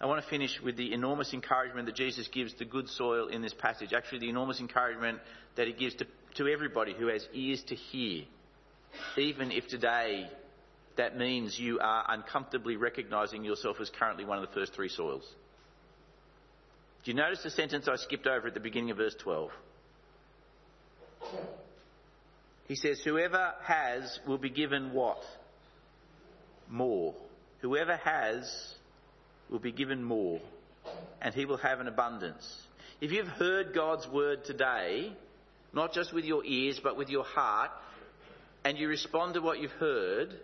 I 0.00 0.06
want 0.06 0.22
to 0.22 0.28
finish 0.28 0.60
with 0.62 0.76
the 0.76 0.92
enormous 0.92 1.32
encouragement 1.32 1.86
that 1.86 1.94
Jesus 1.94 2.28
gives 2.28 2.52
to 2.54 2.64
good 2.64 2.88
soil 2.88 3.28
in 3.28 3.40
this 3.40 3.54
passage. 3.54 3.92
Actually, 3.94 4.20
the 4.20 4.28
enormous 4.28 4.60
encouragement 4.60 5.20
that 5.56 5.66
he 5.66 5.72
gives 5.72 5.94
to, 5.96 6.06
to 6.36 6.48
everybody 6.48 6.92
who 6.92 7.06
has 7.06 7.26
ears 7.32 7.62
to 7.68 7.74
hear, 7.74 8.24
even 9.16 9.50
if 9.50 9.66
today 9.68 10.28
that 10.96 11.16
means 11.16 11.58
you 11.58 11.78
are 11.80 12.04
uncomfortably 12.08 12.76
recognizing 12.76 13.44
yourself 13.44 13.76
as 13.80 13.90
currently 13.98 14.24
one 14.24 14.38
of 14.38 14.46
the 14.46 14.54
first 14.54 14.74
three 14.74 14.88
soils. 14.88 15.24
Do 17.04 17.10
you 17.10 17.16
notice 17.16 17.42
the 17.42 17.50
sentence 17.50 17.88
I 17.88 17.96
skipped 17.96 18.26
over 18.26 18.48
at 18.48 18.54
the 18.54 18.60
beginning 18.60 18.90
of 18.90 18.96
verse 18.98 19.14
12? 19.22 19.50
He 22.68 22.74
says, 22.74 23.00
Whoever 23.00 23.54
has 23.62 24.18
will 24.26 24.38
be 24.38 24.50
given 24.50 24.92
what? 24.92 25.22
more. 26.68 27.14
Whoever 27.60 27.96
has 27.96 28.74
will 29.50 29.58
be 29.58 29.72
given 29.72 30.02
more, 30.02 30.40
and 31.20 31.34
he 31.34 31.44
will 31.44 31.56
have 31.58 31.80
an 31.80 31.88
abundance. 31.88 32.62
If 33.00 33.12
you've 33.12 33.28
heard 33.28 33.74
God's 33.74 34.06
word 34.08 34.44
today, 34.44 35.12
not 35.72 35.92
just 35.92 36.12
with 36.12 36.24
your 36.24 36.44
ears, 36.44 36.80
but 36.82 36.96
with 36.96 37.08
your 37.08 37.24
heart, 37.24 37.70
and 38.64 38.78
you 38.78 38.88
respond 38.88 39.34
to 39.34 39.40
what 39.40 39.60
you've 39.60 39.70
heard, 39.72 40.34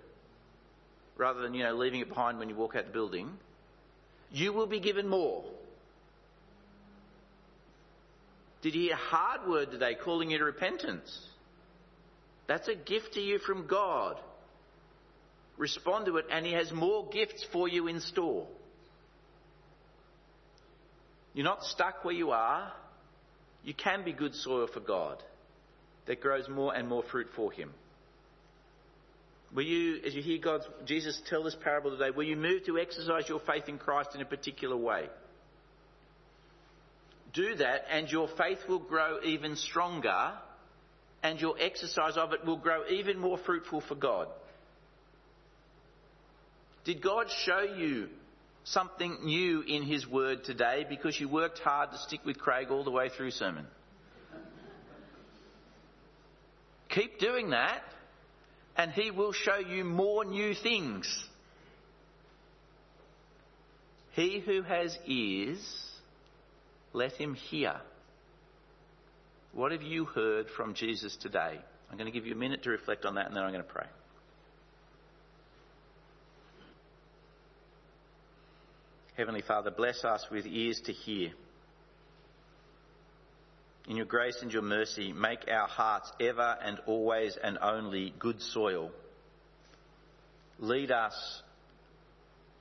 rather 1.17 1.43
than, 1.43 1.55
you 1.55 1.65
know, 1.65 1.75
leaving 1.75 2.01
it 2.01 2.09
behind 2.09 2.39
when 2.39 2.49
you 2.49 2.55
walk 2.55 2.77
out 2.77 2.87
the 2.87 2.93
building, 2.93 3.31
you 4.31 4.53
will 4.53 4.67
be 4.67 4.81
given 4.81 5.09
more. 5.09 5.45
Did 8.63 8.75
you 8.75 8.83
hear 8.83 8.93
a 8.93 8.97
hard 8.97 9.49
word 9.49 9.71
today 9.73 9.97
calling 9.97 10.31
you 10.31 10.39
to 10.39 10.45
repentance? 10.45 11.29
That's 12.53 12.69
a 12.69 12.75
gift 12.75 13.15
to 13.15 13.21
you 13.23 13.39
from 13.39 13.67
God. 13.67 14.19
Respond 15.57 16.05
to 16.05 16.19
it, 16.19 16.27
and 16.31 16.45
He 16.45 16.53
has 16.53 16.71
more 16.71 17.09
gifts 17.09 17.43
for 17.51 17.67
you 17.67 17.87
in 17.87 17.99
store. 18.01 18.47
You're 21.33 21.47
not 21.47 21.65
stuck 21.65 22.05
where 22.05 22.13
you 22.13 22.33
are. 22.33 22.71
You 23.65 23.73
can 23.73 24.05
be 24.05 24.13
good 24.13 24.35
soil 24.35 24.69
for 24.71 24.81
God 24.81 25.23
that 26.07 26.21
grows 26.21 26.47
more 26.47 26.75
and 26.75 26.87
more 26.87 27.03
fruit 27.11 27.29
for 27.35 27.51
Him. 27.51 27.73
Will 29.55 29.65
you, 29.65 30.03
as 30.07 30.15
you 30.15 30.21
hear 30.21 30.37
God's, 30.37 30.67
Jesus 30.85 31.23
tell 31.31 31.45
this 31.45 31.57
parable 31.65 31.93
today, 31.93 32.11
will 32.15 32.27
you 32.27 32.37
move 32.37 32.67
to 32.67 32.77
exercise 32.77 33.31
your 33.31 33.41
faith 33.41 33.67
in 33.67 33.79
Christ 33.79 34.11
in 34.15 34.21
a 34.21 34.27
particular 34.27 34.77
way? 34.77 35.09
Do 37.33 37.55
that, 37.55 37.87
and 37.91 38.11
your 38.11 38.29
faith 38.37 38.59
will 38.69 38.81
grow 38.81 39.21
even 39.25 39.57
stronger, 39.57 40.33
and 41.23 41.41
your 41.41 41.55
exercise 41.59 42.17
of 42.17 42.33
it 42.33 42.45
will 42.45 42.57
grow 42.57 42.83
even 42.89 43.19
more 43.19 43.39
fruitful 43.39 43.81
for 43.81 43.95
God. 43.95 44.29
Did 46.85 47.01
God 47.01 47.27
show 47.45 47.63
you 47.63 48.09
something 48.65 49.19
new 49.25 49.63
in 49.63 49.83
His 49.83 50.07
Word 50.07 50.45
today 50.45 50.85
because 50.89 51.19
you 51.21 51.29
worked 51.29 51.61
hard 51.61 51.93
to 51.93 51.99
stick 51.99 52.21
with 52.25 52.39
Craig 52.39 52.69
all 52.71 52.85
the 52.85 52.91
way 52.91 53.09
through 53.09 53.31
sermon? 53.31 53.67
Keep 56.89 57.19
doing 57.21 57.51
that, 57.51 57.83
and 58.77 58.91
He 58.91 59.11
will 59.11 59.33
show 59.33 59.59
you 59.59 59.85
more 59.85 60.25
new 60.25 60.55
things. 60.55 61.07
He 64.13 64.43
who 64.45 64.63
has 64.63 64.97
ears, 65.07 65.59
let 66.93 67.13
him 67.13 67.35
hear. 67.35 67.81
What 69.53 69.73
have 69.73 69.83
you 69.83 70.07
heard 70.07 70.47
from 70.57 70.75
Jesus 70.75 71.17
today? 71.17 71.59
I'm 71.91 71.99
going 71.99 72.11
to 72.11 72.13
give 72.13 72.27
you 72.27 72.33
a 72.33 72.39
minute 72.39 72.63
to 72.63 72.71
reflect 72.71 73.05
on 73.05 73.17
that 73.17 73.27
and 73.27 73.37
then 73.37 73.43
I'm 73.43 73.53
going 73.53 73.65
to 73.65 73.71
pray. 73.71 73.87
Heavenly 79.17 79.43
Father, 79.43 79.71
bless 79.71 80.05
us 80.05 80.27
with 80.31 80.47
ears 80.47 80.81
to 80.87 80.93
hear. 80.93 81.33
In 83.89 83.97
your 83.97 84.07
grace 84.07 84.39
and 84.41 84.51
your 84.51 84.63
mercy, 84.63 85.13
make 85.13 85.41
our 85.51 85.69
hearts 85.69 86.11
ever 86.19 86.57
and 86.65 86.79
always 86.87 87.37
and 87.43 87.59
only 87.61 88.15
good 88.19 88.41
soil. 88.41 88.91
Lead 90.59 90.91
us 90.91 91.43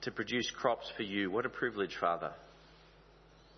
to 0.01 0.11
produce 0.11 0.51
crops 0.51 0.91
for 0.97 1.03
you. 1.03 1.31
What 1.31 1.45
a 1.45 1.49
privilege, 1.49 1.95
Father. 2.01 2.31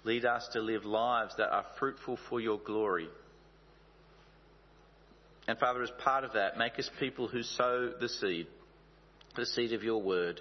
Lead 0.04 0.26
us 0.26 0.48
to 0.54 0.60
live 0.60 0.86
lives 0.86 1.34
that 1.38 1.50
are 1.50 1.65
fruitful 1.80 2.19
for 2.30 2.39
your 2.39 2.60
glory. 2.60 3.08
And 5.48 5.60
Father, 5.60 5.84
as 5.84 5.92
part 6.04 6.24
of 6.24 6.34
that, 6.34 6.58
make 6.58 6.80
us 6.80 6.90
people 7.00 7.28
who 7.28 7.44
sow 7.44 7.92
the 8.00 8.08
seed, 8.08 8.48
the 9.36 9.46
seed 9.46 9.74
of 9.74 9.84
your 9.84 10.02
word. 10.02 10.40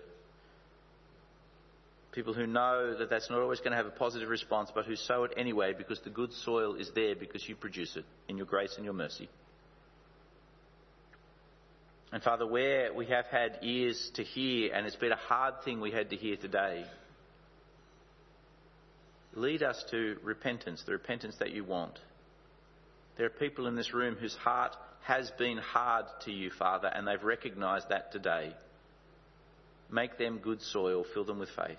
People 2.13 2.35
who 2.35 2.47
know 2.47 2.95
that 2.99 3.11
that's 3.11 3.31
not 3.31 3.41
always 3.41 3.59
going 3.61 3.71
to 3.73 3.77
have 3.77 3.87
a 3.87 3.91
positive 3.91 4.29
response, 4.29 4.71
but 4.75 4.85
who 4.85 4.97
sow 4.97 5.25
it 5.25 5.33
anyway 5.37 5.73
because 5.77 5.99
the 6.05 6.11
good 6.11 6.33
soil 6.45 6.75
is 6.75 6.91
there 6.95 7.17
because 7.17 7.49
you 7.49 7.57
produce 7.57 7.97
it 7.97 8.05
in 8.29 8.37
your 8.37 8.47
grace 8.47 8.75
and 8.77 8.85
your 8.85 8.95
mercy. 8.95 9.29
And 12.13 12.23
Father, 12.23 12.47
where 12.47 12.93
we 12.93 13.07
have 13.07 13.25
had 13.27 13.59
ears 13.63 14.11
to 14.15 14.23
hear, 14.23 14.75
and 14.75 14.87
it's 14.87 14.97
been 14.97 15.13
a 15.13 15.17
hard 15.17 15.55
thing 15.65 15.81
we 15.81 15.91
had 15.91 16.11
to 16.11 16.17
hear 16.17 16.37
today, 16.37 16.85
lead 19.35 19.63
us 19.63 19.83
to 19.91 20.19
repentance, 20.23 20.83
the 20.85 20.93
repentance 20.93 21.37
that 21.39 21.53
you 21.53 21.65
want. 21.65 21.99
There 23.17 23.27
are 23.27 23.31
people 23.31 23.67
in 23.67 23.75
this 23.75 23.93
room 23.93 24.17
whose 24.17 24.35
heart 24.37 24.77
has 25.03 25.31
been 25.33 25.59
hard 25.59 26.07
to 26.25 26.33
you, 26.33 26.51
Father, 26.51 26.89
and 26.89 27.07
they've 27.07 27.23
recognised 27.23 27.89
that 27.91 28.13
today. 28.13 28.55
Make 29.91 30.17
them 30.17 30.39
good 30.39 30.63
soil, 30.63 31.05
fill 31.13 31.25
them 31.25 31.39
with 31.39 31.51
faith. 31.51 31.79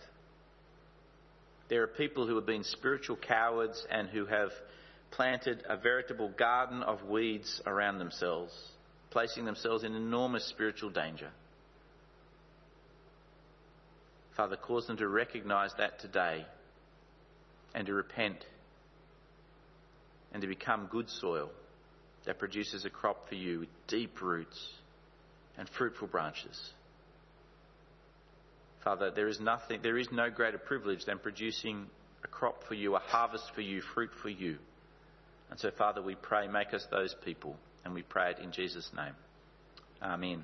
There 1.69 1.81
are 1.81 1.87
people 1.87 2.27
who 2.27 2.35
have 2.35 2.45
been 2.45 2.63
spiritual 2.63 3.15
cowards 3.15 3.87
and 3.89 4.09
who 4.09 4.25
have 4.25 4.51
planted 5.11 5.63
a 5.67 5.77
veritable 5.77 6.29
garden 6.29 6.83
of 6.83 7.03
weeds 7.03 7.61
around 7.65 7.99
themselves, 7.99 8.53
placing 9.09 9.45
themselves 9.45 9.83
in 9.83 9.95
enormous 9.95 10.45
spiritual 10.45 10.89
danger. 10.89 11.29
Father, 14.35 14.57
cause 14.57 14.87
them 14.87 14.97
to 14.97 15.07
recognise 15.07 15.71
that 15.77 15.99
today 15.99 16.45
and 17.73 17.87
to 17.87 17.93
repent 17.93 18.43
and 20.33 20.41
to 20.41 20.47
become 20.47 20.87
good 20.91 21.09
soil 21.09 21.49
that 22.25 22.39
produces 22.39 22.85
a 22.85 22.89
crop 22.89 23.29
for 23.29 23.35
you 23.35 23.61
with 23.61 23.69
deep 23.87 24.21
roots 24.21 24.69
and 25.57 25.69
fruitful 25.69 26.07
branches. 26.07 26.71
Father, 28.83 29.11
there 29.11 29.27
is 29.27 29.39
nothing, 29.39 29.79
there 29.81 29.97
is 29.97 30.11
no 30.11 30.29
greater 30.29 30.57
privilege 30.57 31.05
than 31.05 31.19
producing 31.19 31.85
a 32.23 32.27
crop 32.27 32.63
for 32.67 32.73
you, 32.73 32.95
a 32.95 32.99
harvest 32.99 33.45
for 33.55 33.61
you, 33.61 33.81
fruit 33.93 34.09
for 34.21 34.29
you. 34.29 34.57
And 35.49 35.59
so, 35.59 35.71
Father, 35.71 36.01
we 36.01 36.15
pray, 36.15 36.47
make 36.47 36.73
us 36.73 36.85
those 36.91 37.15
people, 37.23 37.55
and 37.85 37.93
we 37.93 38.01
pray 38.01 38.31
it 38.31 38.39
in 38.39 38.51
Jesus' 38.51 38.89
name. 38.95 39.13
Amen. 40.01 40.43